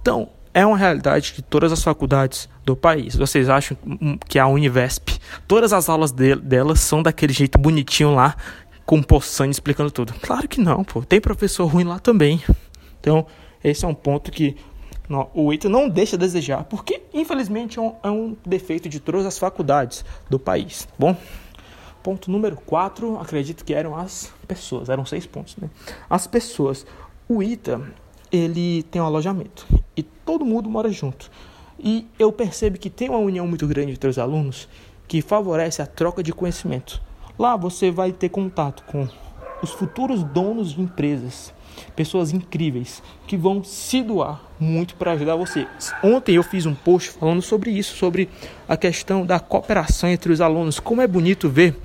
Então, 0.00 0.30
é 0.52 0.64
uma 0.64 0.76
realidade 0.76 1.34
de 1.34 1.42
todas 1.42 1.72
as 1.72 1.82
faculdades 1.82 2.48
do 2.64 2.76
país. 2.76 3.14
Vocês 3.16 3.48
acham 3.48 3.76
que 4.28 4.38
a 4.38 4.46
Univesp, 4.46 5.18
todas 5.46 5.72
as 5.72 5.88
aulas 5.88 6.12
de, 6.12 6.34
delas 6.36 6.80
são 6.80 7.02
daquele 7.02 7.32
jeito 7.32 7.58
bonitinho 7.58 8.14
lá, 8.14 8.36
com 8.84 9.02
Poçane 9.02 9.50
explicando 9.50 9.90
tudo? 9.90 10.14
Claro 10.22 10.48
que 10.48 10.60
não, 10.60 10.84
pô. 10.84 11.02
Tem 11.02 11.20
professor 11.20 11.66
ruim 11.66 11.84
lá 11.84 11.98
também. 11.98 12.42
Então, 13.00 13.26
esse 13.62 13.84
é 13.84 13.88
um 13.88 13.94
ponto 13.94 14.30
que 14.30 14.56
o 15.34 15.52
ITA 15.52 15.68
não 15.68 15.88
deixa 15.88 16.16
a 16.16 16.18
desejar, 16.18 16.64
porque 16.64 17.02
infelizmente 17.14 17.78
é 17.78 17.82
um, 17.82 17.94
é 18.02 18.10
um 18.10 18.36
defeito 18.44 18.88
de 18.88 19.00
todas 19.00 19.24
as 19.24 19.38
faculdades 19.38 20.04
do 20.28 20.38
país. 20.38 20.84
Tá 20.84 20.92
bom, 20.98 21.16
ponto 22.02 22.30
número 22.30 22.56
4, 22.56 23.18
acredito 23.18 23.64
que 23.64 23.72
eram 23.72 23.96
as 23.96 24.32
pessoas, 24.46 24.88
eram 24.88 25.04
seis 25.06 25.26
pontos, 25.26 25.56
né? 25.56 25.70
As 26.08 26.26
pessoas. 26.26 26.86
O 27.28 27.42
ITA, 27.42 27.82
ele 28.32 28.82
tem 28.84 29.02
um 29.02 29.04
alojamento 29.04 29.66
e 29.96 30.02
todo 30.02 30.44
mundo 30.44 30.68
mora 30.68 30.90
junto. 30.90 31.30
E 31.78 32.06
eu 32.18 32.32
percebo 32.32 32.78
que 32.78 32.90
tem 32.90 33.08
uma 33.08 33.18
união 33.18 33.46
muito 33.46 33.66
grande 33.66 33.92
entre 33.92 34.08
os 34.08 34.18
alunos 34.18 34.68
que 35.06 35.22
favorece 35.22 35.80
a 35.80 35.86
troca 35.86 36.22
de 36.22 36.32
conhecimento. 36.32 37.00
Lá 37.38 37.56
você 37.56 37.90
vai 37.90 38.12
ter 38.12 38.30
contato 38.30 38.82
com 38.84 39.06
os 39.62 39.70
futuros 39.70 40.24
donos 40.24 40.72
de 40.72 40.80
empresas, 40.80 41.52
pessoas 41.94 42.32
incríveis 42.32 43.02
que 43.26 43.36
vão 43.36 43.62
se 43.62 44.02
doar 44.02 44.40
muito 44.58 44.94
para 44.94 45.12
ajudar 45.12 45.36
você. 45.36 45.66
Ontem 46.02 46.36
eu 46.36 46.42
fiz 46.42 46.66
um 46.66 46.74
post 46.74 47.10
falando 47.10 47.42
sobre 47.42 47.70
isso, 47.70 47.96
sobre 47.96 48.28
a 48.68 48.76
questão 48.76 49.24
da 49.24 49.38
cooperação 49.38 50.08
entre 50.08 50.32
os 50.32 50.40
alunos. 50.40 50.80
Como 50.80 51.00
é 51.00 51.06
bonito 51.06 51.48
ver 51.48 51.76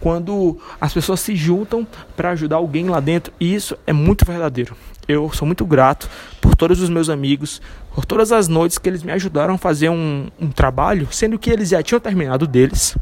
quando 0.00 0.58
as 0.80 0.92
pessoas 0.92 1.20
se 1.20 1.36
juntam 1.36 1.86
para 2.16 2.30
ajudar 2.30 2.56
alguém 2.56 2.88
lá 2.88 3.00
dentro. 3.00 3.32
E 3.38 3.54
isso 3.54 3.76
é 3.86 3.92
muito 3.92 4.24
verdadeiro. 4.24 4.76
Eu 5.08 5.30
sou 5.32 5.46
muito 5.46 5.64
grato 5.64 6.08
por 6.40 6.54
todos 6.54 6.80
os 6.80 6.88
meus 6.88 7.08
amigos, 7.08 7.60
por 7.94 8.04
todas 8.04 8.30
as 8.32 8.48
noites 8.48 8.78
que 8.78 8.88
eles 8.88 9.02
me 9.02 9.12
ajudaram 9.12 9.54
a 9.54 9.58
fazer 9.58 9.88
um, 9.88 10.28
um 10.40 10.50
trabalho, 10.50 11.08
sendo 11.10 11.38
que 11.38 11.50
eles 11.50 11.70
já 11.70 11.82
tinham 11.82 12.00
terminado 12.00 12.46
deles. 12.46 12.96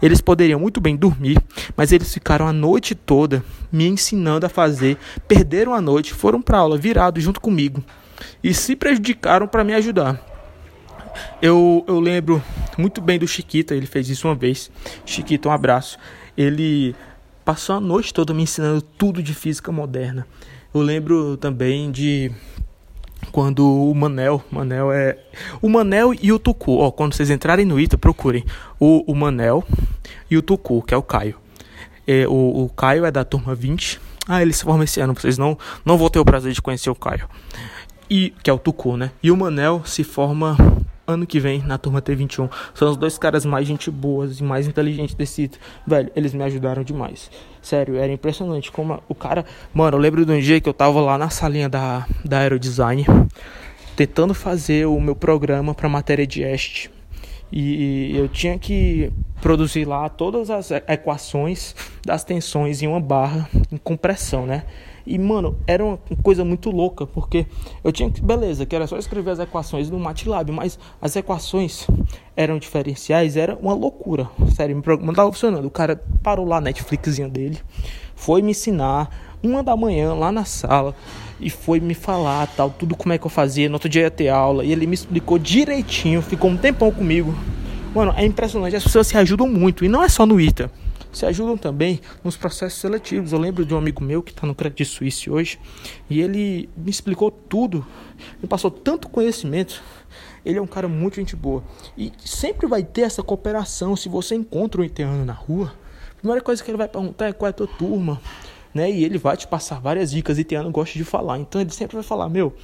Eles 0.00 0.20
poderiam 0.20 0.60
muito 0.60 0.80
bem 0.80 0.96
dormir, 0.96 1.38
mas 1.76 1.92
eles 1.92 2.12
ficaram 2.12 2.46
a 2.46 2.52
noite 2.52 2.94
toda 2.94 3.42
me 3.72 3.86
ensinando 3.86 4.46
a 4.46 4.48
fazer, 4.48 4.98
perderam 5.26 5.74
a 5.74 5.80
noite, 5.80 6.14
foram 6.14 6.40
para 6.40 6.58
aula 6.58 6.78
virados 6.78 7.22
junto 7.22 7.40
comigo 7.40 7.82
e 8.42 8.54
se 8.54 8.76
prejudicaram 8.76 9.46
para 9.46 9.64
me 9.64 9.74
ajudar. 9.74 10.20
Eu, 11.40 11.84
eu 11.88 11.98
lembro 11.98 12.42
muito 12.76 13.00
bem 13.00 13.18
do 13.18 13.26
Chiquita, 13.26 13.74
ele 13.74 13.86
fez 13.86 14.08
isso 14.10 14.28
uma 14.28 14.34
vez. 14.34 14.70
Chiquita, 15.04 15.48
um 15.48 15.52
abraço 15.52 15.98
ele 16.36 16.94
passou 17.44 17.76
a 17.76 17.80
noite 17.80 18.12
toda 18.12 18.34
me 18.34 18.42
ensinando 18.42 18.82
tudo 18.82 19.22
de 19.22 19.32
física 19.32 19.72
moderna. 19.72 20.26
Eu 20.76 20.82
lembro 20.82 21.38
também 21.38 21.90
de 21.90 22.30
quando 23.32 23.66
o 23.66 23.94
Manel, 23.94 24.44
Manel 24.50 24.92
é 24.92 25.16
o 25.62 25.70
Manel 25.70 26.12
e 26.12 26.30
o 26.30 26.38
Tucu, 26.38 26.76
ó, 26.76 26.90
quando 26.90 27.14
vocês 27.14 27.30
entrarem 27.30 27.64
no 27.64 27.80
Ita, 27.80 27.96
procurem 27.96 28.44
o, 28.78 29.10
o 29.10 29.14
Manel 29.14 29.64
e 30.30 30.36
o 30.36 30.42
Tucu, 30.42 30.82
que 30.82 30.92
é 30.92 30.96
o 30.98 31.02
Caio. 31.02 31.36
É, 32.06 32.28
o, 32.28 32.64
o 32.64 32.68
Caio 32.68 33.06
é 33.06 33.10
da 33.10 33.24
turma 33.24 33.54
20. 33.54 33.98
Ah, 34.28 34.42
ele 34.42 34.52
se 34.52 34.64
forma 34.64 34.84
esse 34.84 35.00
ano, 35.00 35.14
vocês 35.14 35.38
não 35.38 35.56
não 35.82 35.96
vão 35.96 36.10
ter 36.10 36.18
o 36.18 36.26
prazer 36.26 36.52
de 36.52 36.60
conhecer 36.60 36.90
o 36.90 36.94
Caio. 36.94 37.26
E 38.10 38.34
que 38.42 38.50
é 38.50 38.52
o 38.52 38.58
Tucu, 38.58 38.98
né? 38.98 39.12
E 39.22 39.30
o 39.30 39.36
Manel 39.36 39.80
se 39.86 40.04
forma 40.04 40.58
ano 41.06 41.26
que 41.26 41.38
vem 41.38 41.62
na 41.62 41.78
turma 41.78 42.02
T21. 42.02 42.50
São 42.74 42.90
os 42.90 42.96
dois 42.96 43.16
caras 43.18 43.44
mais 43.44 43.66
gente 43.66 43.90
boas 43.90 44.40
e 44.40 44.42
mais 44.42 44.66
inteligentes 44.66 45.14
desse 45.14 45.34
sítio. 45.34 45.60
Velho, 45.86 46.10
eles 46.16 46.34
me 46.34 46.42
ajudaram 46.42 46.82
demais. 46.82 47.30
Sério, 47.62 47.96
era 47.96 48.12
impressionante 48.12 48.70
como 48.72 49.02
o 49.08 49.14
cara. 49.14 49.44
Mano, 49.72 49.96
eu 49.96 50.00
lembro 50.00 50.24
de 50.24 50.32
um 50.32 50.40
dia 50.40 50.60
que 50.60 50.68
eu 50.68 50.74
tava 50.74 51.00
lá 51.00 51.16
na 51.16 51.30
salinha 51.30 51.68
da, 51.68 52.06
da 52.24 52.38
Aerodesign 52.38 53.04
tentando 53.96 54.34
fazer 54.34 54.86
o 54.86 55.00
meu 55.00 55.16
programa 55.16 55.74
para 55.74 55.88
matéria 55.88 56.26
de 56.26 56.42
este. 56.42 56.90
E 57.50 58.14
eu 58.14 58.28
tinha 58.28 58.58
que 58.58 59.10
produzir 59.40 59.84
lá 59.84 60.08
todas 60.08 60.50
as 60.50 60.70
equações 60.70 61.74
das 62.04 62.24
tensões 62.24 62.82
em 62.82 62.86
uma 62.86 63.00
barra 63.00 63.48
em 63.70 63.76
compressão, 63.76 64.44
né? 64.46 64.64
E, 65.06 65.18
mano, 65.18 65.56
era 65.66 65.84
uma 65.84 65.98
coisa 66.22 66.44
muito 66.44 66.70
louca, 66.70 67.06
porque 67.06 67.46
eu 67.84 67.92
tinha 67.92 68.10
que, 68.10 68.20
beleza, 68.20 68.66
que 68.66 68.74
era 68.74 68.86
só 68.86 68.98
escrever 68.98 69.30
as 69.30 69.38
equações 69.38 69.88
no 69.88 69.98
MATLAB, 70.00 70.50
mas 70.50 70.78
as 71.00 71.14
equações 71.14 71.86
eram 72.36 72.58
diferenciais, 72.58 73.36
era 73.36 73.56
uma 73.56 73.72
loucura. 73.72 74.28
Sério, 74.54 74.76
me 74.76 74.82
não 75.04 75.14
tava 75.14 75.30
funcionando. 75.30 75.64
O 75.64 75.70
cara 75.70 76.02
parou 76.22 76.44
lá, 76.44 76.60
Netflixinha 76.60 77.28
dele, 77.28 77.58
foi 78.16 78.42
me 78.42 78.50
ensinar, 78.50 79.36
uma 79.42 79.62
da 79.62 79.76
manhã, 79.76 80.12
lá 80.12 80.32
na 80.32 80.44
sala. 80.44 80.94
e 81.38 81.50
foi 81.50 81.80
me 81.80 81.94
falar 81.94 82.46
tal, 82.56 82.70
tudo 82.70 82.96
como 82.96 83.12
é 83.12 83.18
que 83.18 83.26
eu 83.26 83.30
fazia. 83.30 83.68
No 83.68 83.74
outro 83.74 83.88
dia 83.88 84.02
ia 84.02 84.10
ter 84.10 84.28
aula 84.28 84.64
e 84.64 84.72
ele 84.72 84.86
me 84.86 84.94
explicou 84.94 85.38
direitinho, 85.38 86.22
ficou 86.22 86.50
um 86.50 86.56
tempão 86.56 86.90
comigo. 86.90 87.34
Mano, 87.94 88.12
é 88.16 88.24
impressionante, 88.24 88.74
as 88.74 88.82
pessoas 88.82 89.06
se 89.06 89.16
ajudam 89.16 89.46
muito 89.46 89.84
e 89.84 89.88
não 89.88 90.02
é 90.02 90.08
só 90.08 90.26
no 90.26 90.40
ITA. 90.40 90.70
Se 91.16 91.24
ajudam 91.24 91.56
também 91.56 91.98
nos 92.22 92.36
processos 92.36 92.78
seletivos. 92.78 93.32
Eu 93.32 93.38
lembro 93.38 93.64
de 93.64 93.72
um 93.72 93.78
amigo 93.78 94.04
meu 94.04 94.22
que 94.22 94.32
está 94.32 94.46
no 94.46 94.54
Credit 94.54 94.84
Suisse 94.84 95.30
hoje 95.30 95.58
e 96.10 96.20
ele 96.20 96.68
me 96.76 96.90
explicou 96.90 97.30
tudo, 97.30 97.86
me 98.38 98.46
passou 98.46 98.70
tanto 98.70 99.08
conhecimento. 99.08 99.82
Ele 100.44 100.58
é 100.58 100.60
um 100.60 100.66
cara 100.66 100.86
muito 100.86 101.16
gente 101.16 101.34
boa 101.34 101.64
e 101.96 102.12
sempre 102.22 102.66
vai 102.66 102.84
ter 102.84 103.00
essa 103.00 103.22
cooperação. 103.22 103.96
Se 103.96 104.10
você 104.10 104.34
encontra 104.34 104.82
um 104.82 104.84
interno 104.84 105.24
na 105.24 105.32
rua, 105.32 105.72
a 106.12 106.14
primeira 106.16 106.42
coisa 106.42 106.62
que 106.62 106.70
ele 106.70 106.76
vai 106.76 106.86
perguntar 106.86 107.28
é 107.28 107.32
qual 107.32 107.46
é 107.46 107.50
a 107.50 107.54
tua 107.54 107.66
turma, 107.66 108.20
né? 108.74 108.90
E 108.90 109.02
ele 109.02 109.16
vai 109.16 109.38
te 109.38 109.48
passar 109.48 109.80
várias 109.80 110.10
dicas. 110.10 110.38
E 110.38 110.44
Tiano 110.44 110.70
gosta 110.70 110.98
de 110.98 111.04
falar, 111.04 111.38
então 111.38 111.58
ele 111.58 111.70
sempre 111.70 111.94
vai 111.94 112.04
falar: 112.04 112.28
Meu, 112.28 112.54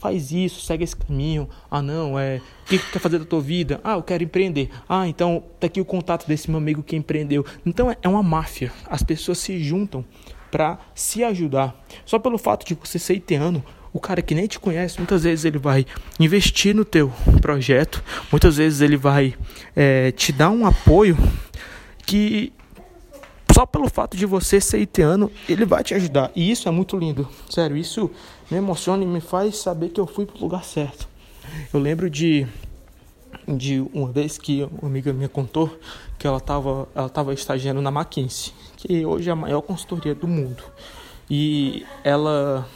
faz 0.00 0.32
isso, 0.32 0.62
segue 0.62 0.82
esse 0.82 0.96
caminho. 0.96 1.48
Ah, 1.70 1.82
não, 1.82 2.18
é. 2.18 2.40
O 2.64 2.68
que 2.70 2.78
tu 2.78 2.90
quer 2.90 2.98
fazer 2.98 3.18
da 3.18 3.24
tua 3.24 3.40
vida? 3.40 3.80
Ah, 3.84 3.92
eu 3.92 4.02
quero 4.02 4.24
empreender. 4.24 4.70
Ah, 4.88 5.06
então 5.06 5.44
tá 5.60 5.66
aqui 5.66 5.80
o 5.80 5.84
contato 5.84 6.26
desse 6.26 6.50
meu 6.50 6.58
amigo 6.58 6.82
que 6.82 6.96
empreendeu. 6.96 7.44
Então 7.64 7.90
é, 7.90 7.96
é 8.02 8.08
uma 8.08 8.22
máfia. 8.22 8.72
As 8.88 9.02
pessoas 9.02 9.38
se 9.38 9.62
juntam 9.62 10.04
para 10.50 10.78
se 10.94 11.22
ajudar. 11.22 11.78
Só 12.04 12.18
pelo 12.18 12.38
fato 12.38 12.66
de 12.66 12.74
você 12.74 12.98
ser 12.98 13.14
itiano, 13.14 13.62
o 13.92 14.00
cara 14.00 14.22
que 14.22 14.34
nem 14.34 14.46
te 14.46 14.58
conhece, 14.58 14.98
muitas 14.98 15.22
vezes 15.22 15.44
ele 15.44 15.58
vai 15.58 15.84
investir 16.18 16.74
no 16.74 16.84
teu 16.84 17.12
projeto, 17.40 18.02
muitas 18.32 18.56
vezes 18.56 18.80
ele 18.80 18.96
vai 18.96 19.34
é, 19.76 20.12
te 20.12 20.32
dar 20.32 20.50
um 20.50 20.64
apoio 20.64 21.16
que 22.06 22.52
só 23.52 23.66
pelo 23.66 23.90
fato 23.90 24.16
de 24.16 24.26
você 24.26 24.60
ser 24.60 24.78
itiano, 24.78 25.30
ele 25.48 25.64
vai 25.64 25.82
te 25.82 25.92
ajudar. 25.94 26.30
E 26.34 26.50
isso 26.50 26.68
é 26.68 26.70
muito 26.70 26.96
lindo. 26.96 27.28
Sério, 27.48 27.76
isso 27.76 28.10
me 28.50 28.58
emociona 28.58 29.02
e 29.02 29.06
me 29.06 29.20
faz 29.20 29.56
saber 29.56 29.90
que 29.90 30.00
eu 30.00 30.06
fui 30.06 30.26
pro 30.26 30.40
lugar 30.40 30.64
certo. 30.64 31.08
Eu 31.72 31.80
lembro 31.80 32.10
de 32.10 32.46
de 33.46 33.80
uma 33.92 34.10
vez 34.10 34.38
que 34.38 34.68
uma 34.80 34.88
amiga 34.88 35.12
minha 35.12 35.28
contou 35.28 35.70
que 36.18 36.26
ela 36.26 36.38
estava 36.38 36.88
ela 36.94 37.08
tava 37.08 37.32
estagiando 37.32 37.80
na 37.80 37.90
McKinsey, 37.90 38.52
que 38.76 39.04
hoje 39.06 39.28
é 39.28 39.32
a 39.32 39.36
maior 39.36 39.60
consultoria 39.60 40.14
do 40.14 40.26
mundo. 40.26 40.62
E 41.28 41.84
ela 42.04 42.66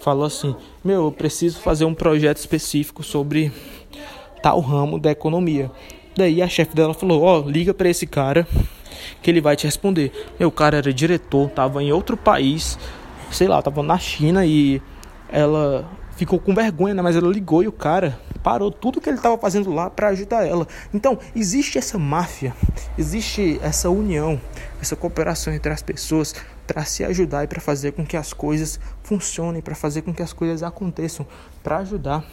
falou 0.00 0.24
assim: 0.24 0.54
"Meu, 0.84 1.04
eu 1.04 1.12
preciso 1.12 1.60
fazer 1.60 1.84
um 1.84 1.94
projeto 1.94 2.36
específico 2.36 3.02
sobre 3.02 3.52
tal 4.42 4.60
ramo 4.60 4.98
da 4.98 5.10
economia". 5.10 5.70
Daí 6.16 6.42
a 6.42 6.48
chefe 6.48 6.74
dela 6.74 6.94
falou: 6.94 7.22
"Ó, 7.22 7.40
oh, 7.40 7.50
liga 7.50 7.72
para 7.72 7.88
esse 7.88 8.06
cara 8.06 8.46
que 9.22 9.30
ele 9.30 9.40
vai 9.40 9.56
te 9.56 9.64
responder. 9.64 10.12
Meu 10.38 10.50
cara 10.50 10.78
era 10.78 10.92
diretor, 10.92 11.50
tava 11.50 11.82
em 11.82 11.92
outro 11.92 12.16
país, 12.16 12.78
sei 13.30 13.48
lá, 13.48 13.60
tava 13.62 13.82
na 13.82 13.98
China 13.98 14.44
e 14.44 14.80
ela 15.32 15.88
ficou 16.16 16.38
com 16.38 16.54
vergonha, 16.54 16.92
né? 16.92 17.00
mas 17.00 17.16
ela 17.16 17.28
ligou 17.28 17.62
e 17.62 17.68
o 17.68 17.72
cara 17.72 18.18
parou 18.42 18.70
tudo 18.70 19.00
que 19.00 19.08
ele 19.08 19.16
estava 19.16 19.38
fazendo 19.38 19.72
lá 19.72 19.88
para 19.88 20.08
ajudar 20.08 20.46
ela. 20.46 20.66
Então, 20.92 21.18
existe 21.34 21.78
essa 21.78 21.98
máfia, 21.98 22.54
existe 22.98 23.58
essa 23.62 23.88
união, 23.88 24.40
essa 24.80 24.96
cooperação 24.96 25.52
entre 25.52 25.72
as 25.72 25.82
pessoas 25.82 26.34
para 26.66 26.84
se 26.84 27.04
ajudar 27.04 27.44
e 27.44 27.46
para 27.46 27.60
fazer 27.60 27.92
com 27.92 28.04
que 28.04 28.16
as 28.16 28.32
coisas 28.32 28.78
funcionem, 29.02 29.62
para 29.62 29.74
fazer 29.74 30.02
com 30.02 30.12
que 30.12 30.22
as 30.22 30.32
coisas 30.32 30.62
aconteçam, 30.62 31.26
para 31.62 31.78
ajudar 31.78 32.24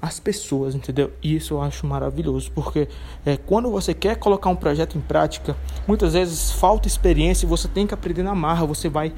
as 0.00 0.20
pessoas, 0.20 0.74
entendeu? 0.74 1.12
E 1.22 1.34
isso 1.36 1.54
eu 1.54 1.62
acho 1.62 1.86
maravilhoso, 1.86 2.50
porque 2.52 2.88
é, 3.24 3.36
quando 3.36 3.70
você 3.70 3.92
quer 3.92 4.16
colocar 4.16 4.50
um 4.50 4.56
projeto 4.56 4.96
em 4.96 5.00
prática, 5.00 5.56
muitas 5.86 6.12
vezes 6.12 6.52
falta 6.52 6.86
experiência 6.86 7.44
e 7.44 7.48
você 7.48 7.66
tem 7.66 7.86
que 7.86 7.94
aprender 7.94 8.22
na 8.22 8.34
marra, 8.34 8.64
você 8.66 8.88
vai 8.88 9.12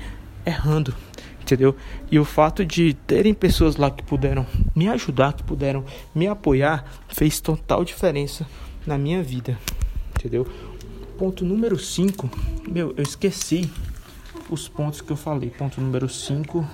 errando, 0.47 0.95
entendeu? 1.49 1.75
E 2.11 2.19
o 2.19 2.25
fato 2.25 2.65
de 2.65 2.93
terem 2.93 3.33
pessoas 3.33 3.77
lá 3.77 3.91
que 3.91 4.03
puderam 4.03 4.47
me 4.77 4.89
ajudar, 4.89 5.33
que 5.33 5.43
puderam 5.43 5.85
me 6.15 6.27
apoiar, 6.27 6.85
fez 7.09 7.41
total 7.41 7.85
diferença 7.85 8.47
na 8.87 8.99
minha 8.99 9.23
vida, 9.23 9.59
entendeu? 10.17 10.47
Ponto 11.17 11.45
número 11.45 11.79
5, 11.79 12.31
meu, 12.69 12.95
eu 12.97 13.03
esqueci 13.03 13.71
os 14.51 14.69
pontos 14.69 15.01
que 15.01 15.11
eu 15.11 15.17
falei. 15.17 15.51
Ponto 15.51 15.81
número 15.81 16.09
5 16.09 16.65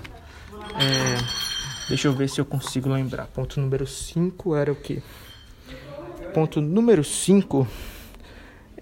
é 0.75 1.55
Deixa 1.89 2.09
eu 2.09 2.15
ver 2.15 2.31
se 2.31 2.41
eu 2.41 2.47
consigo 2.47 2.89
lembrar. 2.89 3.27
Ponto 3.27 3.61
número 3.61 3.87
5 3.87 4.57
era 4.57 4.73
o 4.73 4.75
que? 4.75 5.03
Ponto 6.33 6.61
número 6.61 7.05
5 7.05 7.69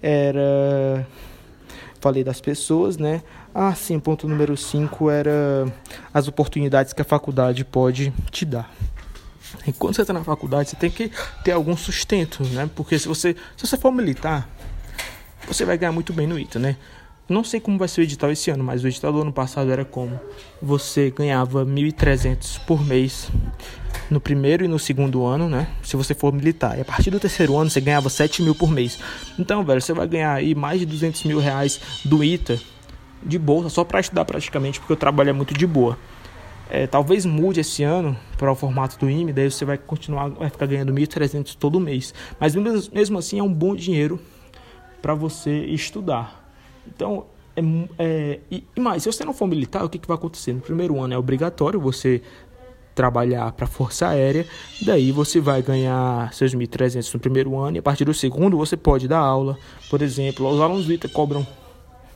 era. 0.01 1.05
Falei 1.99 2.23
das 2.23 2.39
pessoas, 2.39 2.97
né? 2.97 3.21
Ah, 3.55 3.75
sim, 3.75 3.99
ponto 3.99 4.27
número 4.27 4.57
5 4.57 5.11
era 5.11 5.71
as 6.11 6.27
oportunidades 6.27 6.91
que 6.91 7.03
a 7.03 7.05
faculdade 7.05 7.63
pode 7.63 8.11
te 8.31 8.45
dar. 8.45 8.73
E 9.67 9.71
quando 9.71 9.95
você 9.95 10.01
está 10.01 10.11
na 10.11 10.23
faculdade, 10.23 10.71
você 10.71 10.75
tem 10.75 10.89
que 10.89 11.11
ter 11.43 11.51
algum 11.51 11.77
sustento, 11.77 12.43
né? 12.45 12.67
Porque 12.75 12.97
se 12.97 13.07
você, 13.07 13.35
se 13.55 13.67
você 13.67 13.77
for 13.77 13.91
militar, 13.91 14.49
você 15.47 15.65
vai 15.65 15.77
ganhar 15.77 15.91
muito 15.91 16.11
bem 16.11 16.25
no 16.25 16.39
ITA, 16.39 16.57
né? 16.57 16.77
Não 17.29 17.43
sei 17.43 17.59
como 17.59 17.77
vai 17.77 17.87
ser 17.87 18.01
o 18.01 18.03
edital 18.03 18.31
esse 18.31 18.49
ano, 18.49 18.63
mas 18.63 18.83
o 18.83 18.87
edital 18.87 19.13
do 19.13 19.21
ano 19.21 19.31
passado 19.31 19.71
era 19.71 19.85
como 19.85 20.19
você 20.59 21.11
ganhava 21.11 21.63
1.300 21.63 22.59
por 22.65 22.83
mês 22.83 23.29
no 24.09 24.19
primeiro 24.19 24.65
e 24.65 24.67
no 24.67 24.79
segundo 24.79 25.23
ano, 25.25 25.47
né? 25.47 25.67
Se 25.83 25.95
você 25.95 26.15
for 26.15 26.33
militar. 26.33 26.75
E 26.77 26.81
a 26.81 26.85
partir 26.85 27.11
do 27.11 27.19
terceiro 27.19 27.55
ano 27.55 27.69
você 27.69 27.79
ganhava 27.79 28.09
7 28.09 28.41
mil 28.41 28.55
por 28.55 28.71
mês. 28.71 28.97
Então, 29.37 29.63
velho, 29.63 29.79
você 29.79 29.93
vai 29.93 30.07
ganhar 30.07 30.33
aí 30.33 30.55
mais 30.55 30.79
de 30.79 30.87
200 30.87 31.23
mil 31.25 31.39
reais 31.39 31.79
do 32.03 32.23
ITA 32.23 32.59
de 33.25 33.39
bolsa 33.39 33.69
só 33.69 33.83
para 33.83 33.99
estudar 33.99 34.25
praticamente, 34.25 34.79
porque 34.79 34.93
o 34.93 34.97
trabalho 34.97 35.29
é 35.29 35.33
muito 35.33 35.53
de 35.53 35.65
boa. 35.65 35.97
É, 36.69 36.87
talvez 36.87 37.25
mude 37.25 37.59
esse 37.59 37.83
ano 37.83 38.17
para 38.37 38.51
o 38.51 38.55
formato 38.55 38.97
do 38.97 39.09
IME, 39.09 39.31
daí 39.31 39.51
você 39.51 39.65
vai 39.65 39.77
continuar, 39.77 40.29
vai 40.29 40.49
ficar 40.49 40.65
ganhando 40.65 40.93
1.300 40.93 41.55
todo 41.55 41.79
mês. 41.79 42.13
Mas 42.39 42.55
mesmo 42.55 43.19
assim 43.19 43.39
é 43.39 43.43
um 43.43 43.53
bom 43.53 43.75
dinheiro 43.75 44.19
para 45.01 45.13
você 45.13 45.65
estudar. 45.65 46.51
Então, 46.87 47.25
é, 47.55 47.61
é, 47.99 48.39
e, 48.49 48.63
e, 48.75 48.79
mais, 48.79 49.03
se 49.03 49.11
você 49.11 49.23
não 49.23 49.33
for 49.33 49.47
militar, 49.47 49.83
o 49.83 49.89
que, 49.89 49.99
que 49.99 50.07
vai 50.07 50.15
acontecer? 50.15 50.53
No 50.53 50.61
primeiro 50.61 50.99
ano 50.99 51.13
é 51.13 51.17
obrigatório 51.17 51.79
você 51.79 52.21
trabalhar 52.95 53.51
para 53.51 53.65
a 53.65 53.67
Força 53.67 54.07
Aérea, 54.07 54.45
daí 54.81 55.11
você 55.11 55.39
vai 55.39 55.61
ganhar 55.61 56.31
seus 56.33 56.53
1.300 56.55 57.13
no 57.13 57.19
primeiro 57.19 57.57
ano, 57.57 57.77
e 57.77 57.79
a 57.79 57.81
partir 57.81 58.05
do 58.05 58.13
segundo 58.13 58.55
você 58.55 58.77
pode 58.77 59.07
dar 59.07 59.19
aula. 59.19 59.57
Por 59.89 60.01
exemplo, 60.01 60.47
os 60.47 60.61
alunos 60.61 60.85
do 60.85 60.93
ITA 60.93 61.09
cobram 61.09 61.45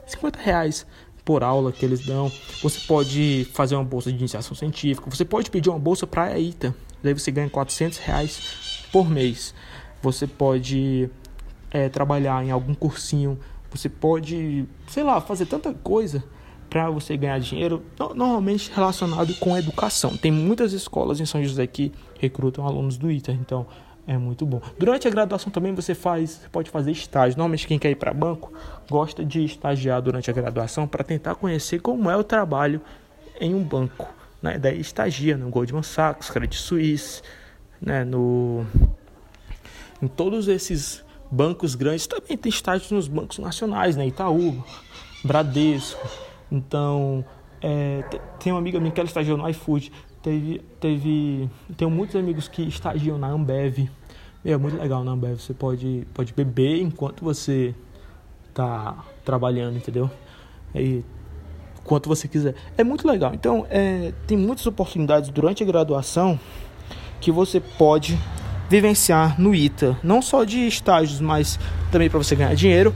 50 0.08 0.40
reais 0.40 0.86
por 1.24 1.44
aula 1.44 1.72
que 1.72 1.86
eles 1.86 2.06
dão. 2.06 2.32
Você 2.64 2.80
pode 2.88 3.48
fazer 3.54 3.76
uma 3.76 3.84
bolsa 3.84 4.12
de 4.12 4.18
iniciação 4.18 4.56
científica, 4.56 5.10
você 5.10 5.26
pode 5.26 5.52
pedir 5.52 5.70
uma 5.70 5.80
bolsa 5.80 6.08
para 6.08 6.24
a 6.24 6.40
ITA, 6.40 6.74
daí 7.04 7.14
você 7.14 7.30
ganha 7.30 7.50
400 7.50 8.00
reais 8.00 8.88
por 8.92 9.10
mês. 9.10 9.54
Você 10.02 10.26
pode 10.26 11.10
é, 11.70 11.90
trabalhar 11.90 12.44
em 12.46 12.52
algum 12.52 12.74
cursinho 12.74 13.38
você 13.70 13.90
pode, 13.90 14.66
sei 14.88 15.04
lá, 15.04 15.20
fazer 15.20 15.46
tanta 15.46 15.74
coisa 15.74 16.24
para 16.70 16.90
você 16.90 17.16
ganhar 17.16 17.40
dinheiro, 17.40 17.84
normalmente 18.16 18.72
relacionado 18.74 19.34
com 19.36 19.58
educação. 19.58 20.18
Tem 20.18 20.32
muitas 20.32 20.74
escolas 20.74 21.20
em 21.20 21.26
São 21.26 21.44
José 21.44 21.66
que 21.68 21.92
recrutam 22.20 22.66
alunos 22.66 22.98
do 22.98 23.10
ITA, 23.10 23.32
então 23.34 23.66
é 24.08 24.18
muito 24.18 24.46
bom. 24.46 24.62
Durante 24.80 25.06
a 25.06 25.12
graduação 25.12 25.52
também 25.52 25.76
você 25.76 25.94
faz, 25.94 26.32
você 26.32 26.50
pode 26.50 26.70
fazer 26.70 26.92
estágio. 26.92 27.38
Normalmente 27.38 27.68
quem 27.68 27.78
quer 27.78 27.92
ir 27.92 27.96
para 27.96 28.14
banco 28.14 28.54
gosta 28.90 29.24
de 29.24 29.44
estagiar 29.44 30.02
durante 30.02 30.32
a 30.32 30.34
graduação 30.34 30.88
para 30.88 31.04
tentar 31.04 31.36
conhecer 31.36 31.82
como 31.82 32.10
é 32.10 32.16
o 32.16 32.24
trabalho 32.24 32.82
em 33.40 33.54
um 33.54 33.62
banco, 33.62 34.08
né? 34.42 34.58
Daí 34.58 34.80
estagia 34.80 35.36
no 35.36 35.50
Goldman 35.50 35.84
Sachs, 35.84 36.30
Credit 36.30 36.58
Suisse, 36.58 37.22
né, 37.82 38.04
no 38.04 38.66
em 40.02 40.08
todos 40.08 40.48
esses 40.48 41.04
bancos 41.30 41.76
grandes 41.76 42.08
também 42.08 42.38
tem 42.38 42.50
estágios 42.50 42.92
nos 42.92 43.08
bancos 43.08 43.40
nacionais, 43.40 43.98
né? 43.98 44.08
Itaú, 44.08 44.64
Bradesco. 45.24 46.08
Então, 46.52 47.26
é, 47.62 48.04
tem 48.40 48.54
uma 48.54 48.60
amiga 48.60 48.80
minha 48.80 48.92
que 48.92 49.00
ela 49.00 49.08
estagiou 49.08 49.38
no 49.38 49.50
iFood. 49.50 49.92
Teve, 50.28 50.62
teve, 50.82 51.50
tenho 51.78 51.90
muitos 51.90 52.14
amigos 52.18 52.50
que 52.50 52.62
estagiam 52.64 53.18
na 53.18 53.30
Ambev. 53.30 53.90
É 54.44 54.58
muito 54.58 54.78
legal 54.78 55.02
na 55.02 55.12
Ambev. 55.12 55.40
Você 55.40 55.54
pode, 55.54 56.06
pode 56.14 56.34
beber 56.34 56.82
enquanto 56.82 57.24
você 57.24 57.74
tá 58.54 59.06
trabalhando, 59.24 59.78
entendeu? 59.78 60.12
E 60.76 61.02
quanto 61.86 62.10
você 62.10 62.28
quiser. 62.28 62.56
É 62.78 62.84
muito 62.84 63.08
legal. 63.08 63.34
Então, 63.34 63.66
é, 63.70 64.12
tem 64.28 64.38
muitas 64.38 64.68
oportunidades 64.68 65.30
durante 65.30 65.64
a 65.64 65.66
graduação 65.66 66.38
que 67.22 67.32
você 67.32 67.62
pode 67.62 68.20
vivenciar 68.70 69.40
no 69.40 69.56
ITA, 69.56 69.98
não 70.04 70.22
só 70.22 70.44
de 70.44 70.68
estágios, 70.68 71.22
mas 71.22 71.58
também 71.90 72.10
para 72.10 72.18
você 72.18 72.36
ganhar 72.36 72.54
dinheiro, 72.54 72.94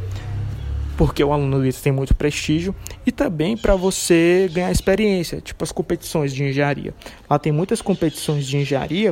porque 1.01 1.23
o 1.23 1.33
aluno 1.33 1.59
do 1.59 1.73
tem 1.81 1.91
muito 1.91 2.13
prestígio, 2.13 2.75
e 3.03 3.11
também 3.11 3.57
para 3.57 3.75
você 3.75 4.47
ganhar 4.53 4.71
experiência, 4.71 5.41
tipo 5.41 5.63
as 5.63 5.71
competições 5.71 6.31
de 6.31 6.43
engenharia. 6.43 6.93
Lá 7.27 7.39
tem 7.39 7.51
muitas 7.51 7.81
competições 7.81 8.45
de 8.45 8.55
engenharia 8.55 9.11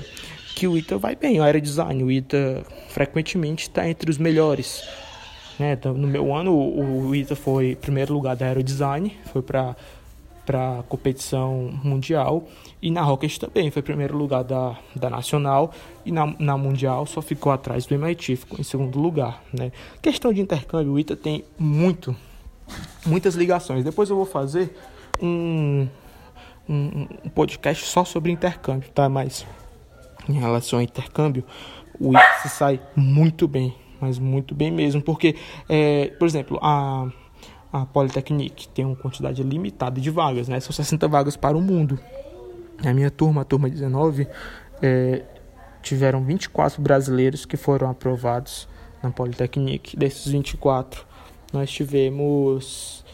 que 0.55 0.67
o 0.67 0.77
ITA 0.77 0.99
vai 0.99 1.15
bem, 1.15 1.39
o 1.39 1.43
aerodesign, 1.43 2.03
o 2.03 2.11
ITA 2.11 2.63
frequentemente 2.89 3.63
está 3.63 3.89
entre 3.89 4.07
os 4.07 4.19
melhores. 4.19 4.83
Né? 5.57 5.73
Então, 5.73 5.95
no 5.95 6.07
meu 6.07 6.31
ano, 6.31 6.55
o 6.55 7.15
ITA 7.15 7.35
foi 7.35 7.75
primeiro 7.75 8.13
lugar 8.13 8.35
da 8.35 8.45
aerodesign, 8.45 9.17
foi 9.33 9.41
para 9.41 9.75
para 10.49 10.81
competição 10.89 11.69
mundial 11.83 12.47
e 12.81 12.89
na 12.89 13.03
Rocket 13.03 13.37
também 13.37 13.69
foi 13.69 13.83
primeiro 13.83 14.17
lugar 14.17 14.43
da, 14.43 14.75
da 14.95 15.07
nacional 15.07 15.71
e 16.03 16.11
na, 16.11 16.25
na 16.39 16.57
mundial 16.57 17.05
só 17.05 17.21
ficou 17.21 17.51
atrás 17.51 17.85
do 17.85 17.93
MIT, 17.93 18.35
ficou 18.35 18.59
em 18.59 18.63
segundo 18.63 18.99
lugar, 18.99 19.43
né? 19.53 19.71
Questão 20.01 20.33
de 20.33 20.41
intercâmbio, 20.41 20.93
o 20.93 20.97
ITA 20.97 21.15
tem 21.15 21.45
muito, 21.55 22.15
muitas 23.05 23.35
ligações. 23.35 23.83
Depois 23.83 24.09
eu 24.09 24.15
vou 24.15 24.25
fazer 24.25 24.75
um, 25.21 25.87
um, 26.67 27.07
um 27.25 27.29
podcast 27.29 27.85
só 27.85 28.03
sobre 28.03 28.31
intercâmbio, 28.31 28.89
tá? 28.89 29.07
Mas 29.07 29.45
em 30.27 30.39
relação 30.39 30.79
ao 30.79 30.83
intercâmbio, 30.83 31.43
o 31.99 32.09
ITA 32.09 32.39
se 32.41 32.49
sai 32.49 32.81
muito 32.95 33.47
bem, 33.47 33.75
mas 34.01 34.17
muito 34.17 34.55
bem 34.55 34.71
mesmo, 34.71 34.99
porque, 34.99 35.35
é, 35.69 36.07
por 36.17 36.27
exemplo, 36.27 36.57
a 36.59 37.07
a 37.71 37.85
Polytechnic 37.85 38.67
tem 38.69 38.85
uma 38.85 38.95
quantidade 38.95 39.43
limitada 39.43 40.01
de 40.01 40.09
vagas, 40.09 40.47
né? 40.47 40.59
São 40.59 40.71
60 40.71 41.07
vagas 41.07 41.37
para 41.37 41.55
o 41.55 41.61
mundo. 41.61 41.99
A 42.83 42.93
minha 42.93 43.11
turma, 43.11 43.41
a 43.41 43.45
turma 43.45 43.69
19, 43.69 44.27
é, 44.81 45.23
tiveram 45.81 46.23
24 46.23 46.81
brasileiros 46.81 47.45
que 47.45 47.57
foram 47.57 47.89
aprovados 47.89 48.67
na 49.03 49.11
Polytechnic. 49.11 49.95
Desses 49.95 50.31
24, 50.31 51.05
nós 51.53 51.69
tivemos 51.69 53.05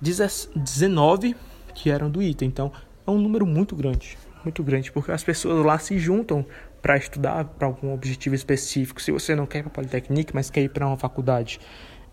19 0.00 1.34
que 1.74 1.90
eram 1.90 2.08
do 2.08 2.22
ITA. 2.22 2.44
Então, 2.44 2.70
é 3.06 3.10
um 3.10 3.18
número 3.18 3.46
muito 3.46 3.74
grande, 3.74 4.16
muito 4.44 4.62
grande, 4.62 4.92
porque 4.92 5.10
as 5.10 5.24
pessoas 5.24 5.64
lá 5.64 5.78
se 5.78 5.98
juntam 5.98 6.46
para 6.80 6.96
estudar 6.96 7.44
para 7.44 7.66
algum 7.66 7.92
objetivo 7.92 8.34
específico. 8.34 9.02
Se 9.02 9.10
você 9.10 9.34
não 9.34 9.46
quer 9.46 9.58
ir 9.58 9.62
para 9.62 9.70
a 9.70 9.74
Polytechnic, 9.74 10.32
mas 10.34 10.50
quer 10.50 10.62
ir 10.62 10.68
para 10.68 10.86
uma 10.86 10.96
faculdade 10.96 11.58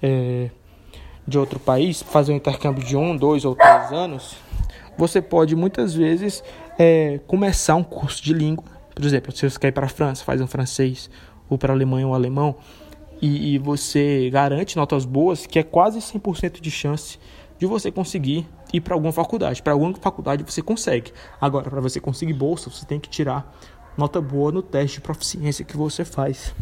é, 0.01 0.49
de 1.27 1.37
outro 1.37 1.59
país, 1.59 2.01
fazer 2.01 2.33
um 2.33 2.35
intercâmbio 2.35 2.83
de 2.83 2.97
um, 2.97 3.15
dois 3.15 3.45
ou 3.45 3.55
três 3.55 3.91
anos, 3.91 4.35
você 4.97 5.21
pode 5.21 5.55
muitas 5.55 5.93
vezes 5.93 6.43
é, 6.77 7.19
começar 7.27 7.75
um 7.75 7.83
curso 7.83 8.23
de 8.23 8.33
língua. 8.33 8.65
Por 8.93 9.03
exemplo, 9.03 9.31
se 9.31 9.49
você 9.49 9.57
quer 9.57 9.69
ir 9.69 9.71
para 9.71 9.85
a 9.85 9.89
França, 9.89 10.23
faz 10.23 10.39
um 10.41 10.47
francês, 10.47 11.09
ou 11.49 11.57
para 11.57 11.73
a 11.73 11.75
Alemanha, 11.75 12.07
um 12.07 12.13
alemão, 12.13 12.55
e, 13.21 13.53
e 13.53 13.57
você 13.57 14.29
garante 14.29 14.75
notas 14.75 15.05
boas, 15.05 15.45
que 15.45 15.57
é 15.57 15.63
quase 15.63 15.99
100% 15.99 16.59
de 16.59 16.69
chance 16.69 17.17
de 17.57 17.65
você 17.65 17.91
conseguir 17.91 18.45
ir 18.73 18.81
para 18.81 18.93
alguma 18.93 19.13
faculdade. 19.13 19.61
Para 19.61 19.73
alguma 19.73 19.93
faculdade 19.95 20.43
você 20.43 20.61
consegue. 20.61 21.13
Agora, 21.39 21.69
para 21.69 21.79
você 21.79 21.99
conseguir 21.99 22.33
bolsa, 22.33 22.69
você 22.69 22.85
tem 22.85 22.99
que 22.99 23.09
tirar 23.09 23.55
nota 23.97 24.19
boa 24.19 24.51
no 24.51 24.61
teste 24.61 24.97
de 24.97 25.01
proficiência 25.01 25.63
que 25.63 25.77
você 25.77 26.03
faz. 26.03 26.53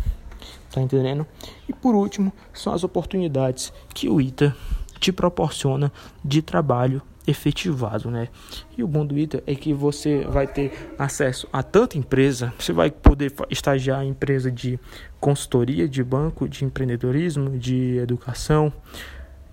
Tá 0.72 0.82
entendendo? 0.82 1.28
E 1.68 1.74
por 1.74 1.96
último, 1.96 2.32
são 2.54 2.74
as 2.74 2.84
oportunidades 2.84 3.74
que 3.94 4.08
o 4.08 4.22
ITA 4.22 4.56
te 5.00 5.12
proporciona 5.12 5.92
de 6.24 6.42
trabalho 6.42 7.02
efetivado, 7.28 8.10
né? 8.10 8.30
E 8.78 8.84
o 8.84 8.88
bom 8.88 9.06
do 9.06 9.18
ITA 9.18 9.44
é 9.46 9.54
que 9.54 9.74
você 9.74 10.24
vai 10.26 10.48
ter 10.48 10.94
acesso 10.98 11.48
a 11.52 11.62
tanta 11.62 11.98
empresa, 11.98 12.54
você 12.58 12.74
vai 12.74 12.90
poder 12.90 13.34
estagiar 13.50 14.04
em 14.04 14.10
empresa 14.10 14.52
de 14.52 14.80
consultoria, 15.20 15.88
de 15.88 16.04
banco, 16.04 16.48
de 16.48 16.66
empreendedorismo, 16.66 17.58
de 17.58 17.98
educação, 17.98 18.74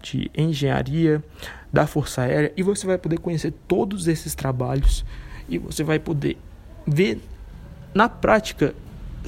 de 0.00 0.30
engenharia, 0.36 1.22
da 1.72 1.86
Força 1.86 2.22
Aérea, 2.22 2.52
e 2.56 2.62
você 2.62 2.86
vai 2.86 2.96
poder 2.96 3.18
conhecer 3.18 3.52
todos 3.66 4.06
esses 4.08 4.34
trabalhos 4.34 5.04
e 5.48 5.58
você 5.58 5.82
vai 5.82 5.98
poder 5.98 6.38
ver 6.86 7.20
na 7.92 8.08
prática 8.08 8.74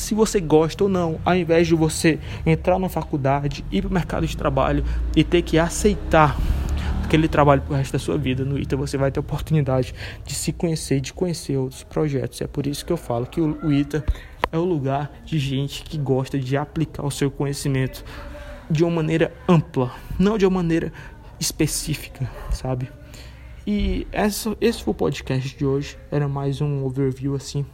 se 0.01 0.15
você 0.15 0.41
gosta 0.41 0.85
ou 0.85 0.91
não, 0.91 1.21
ao 1.25 1.37
invés 1.37 1.67
de 1.67 1.75
você 1.75 2.19
entrar 2.45 2.79
na 2.79 2.89
faculdade, 2.89 3.65
ir 3.71 3.83
para 3.83 3.91
o 3.91 3.93
mercado 3.93 4.27
de 4.27 4.37
trabalho 4.37 4.85
e 5.15 5.23
ter 5.23 5.43
que 5.43 5.59
aceitar 5.59 6.37
aquele 7.05 7.29
trabalho 7.29 7.61
para 7.63 7.75
o 7.75 7.77
resto 7.77 7.93
da 7.93 7.99
sua 7.99 8.17
vida. 8.17 8.45
No 8.45 8.59
ITA 8.59 8.77
você 8.77 8.97
vai 8.97 9.11
ter 9.11 9.21
oportunidade 9.21 9.95
de 10.25 10.35
se 10.35 10.53
conhecer, 10.53 11.01
de 11.01 11.13
conhecer 11.13 11.57
outros 11.57 11.83
projetos. 11.83 12.41
É 12.41 12.47
por 12.47 12.67
isso 12.67 12.85
que 12.85 12.93
eu 12.93 12.97
falo 12.97 13.27
que 13.27 13.41
o 13.41 13.73
ITA 13.73 14.05
é 14.51 14.59
o 14.59 14.65
lugar 14.65 15.13
de 15.25 15.39
gente 15.39 15.83
que 15.83 15.99
gosta 15.99 16.39
de 16.39 16.57
aplicar 16.57 17.05
o 17.05 17.11
seu 17.11 17.31
conhecimento 17.31 18.05
de 18.71 18.85
uma 18.85 18.97
maneira 18.97 19.33
ampla, 19.49 19.93
não 20.19 20.39
de 20.39 20.47
uma 20.47 20.63
maneira 20.63 20.93
específica, 21.39 22.31
sabe? 22.51 22.89
E 23.67 24.07
essa, 24.11 24.57
esse 24.61 24.83
foi 24.83 24.93
o 24.93 24.95
podcast 24.95 25.57
de 25.57 25.67
hoje. 25.67 25.99
Era 26.11 26.29
mais 26.29 26.61
um 26.61 26.85
overview 26.85 27.35
assim 27.35 27.67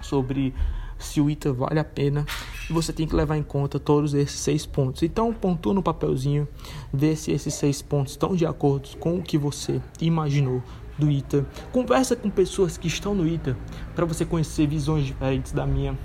sobre 0.00 0.52
se 0.98 1.20
o 1.20 1.28
ITA 1.28 1.52
vale 1.52 1.78
a 1.78 1.84
pena, 1.84 2.24
você 2.70 2.92
tem 2.92 3.06
que 3.06 3.14
levar 3.14 3.36
em 3.36 3.42
conta 3.42 3.78
todos 3.78 4.14
esses 4.14 4.38
seis 4.38 4.66
pontos. 4.66 5.02
Então, 5.02 5.32
pontua 5.32 5.74
no 5.74 5.82
papelzinho, 5.82 6.48
vê 6.92 7.14
se 7.14 7.30
esses 7.30 7.54
seis 7.54 7.82
pontos 7.82 8.12
estão 8.12 8.34
de 8.34 8.46
acordo 8.46 8.96
com 8.98 9.16
o 9.16 9.22
que 9.22 9.38
você 9.38 9.80
imaginou 10.00 10.62
do 10.98 11.10
ITA. 11.10 11.46
Conversa 11.72 12.16
com 12.16 12.30
pessoas 12.30 12.76
que 12.78 12.88
estão 12.88 13.14
no 13.14 13.26
ITA 13.26 13.56
para 13.94 14.04
você 14.04 14.24
conhecer 14.24 14.66
visões 14.66 15.04
diferentes 15.04 15.52
da 15.52 15.66
minha. 15.66 15.96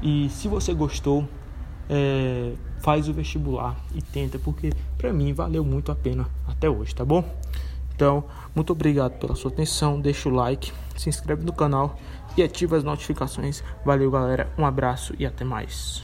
E 0.00 0.28
se 0.30 0.46
você 0.46 0.72
gostou, 0.72 1.28
é, 1.88 2.52
faz 2.78 3.08
o 3.08 3.12
vestibular 3.12 3.76
e 3.94 4.00
tenta, 4.00 4.38
porque 4.38 4.72
para 4.96 5.12
mim 5.12 5.32
valeu 5.32 5.64
muito 5.64 5.90
a 5.90 5.94
pena 5.94 6.28
até 6.46 6.70
hoje, 6.70 6.94
tá 6.94 7.04
bom? 7.04 7.24
Então, 7.94 8.24
muito 8.54 8.72
obrigado 8.72 9.18
pela 9.18 9.34
sua 9.34 9.50
atenção. 9.50 10.00
Deixa 10.00 10.28
o 10.28 10.32
like, 10.32 10.72
se 10.96 11.08
inscreve 11.08 11.44
no 11.44 11.52
canal 11.52 11.98
e 12.40 12.44
ativa 12.44 12.76
as 12.76 12.84
notificações. 12.84 13.62
Valeu, 13.84 14.10
galera. 14.10 14.50
Um 14.56 14.64
abraço 14.64 15.14
e 15.18 15.26
até 15.26 15.44
mais. 15.44 15.96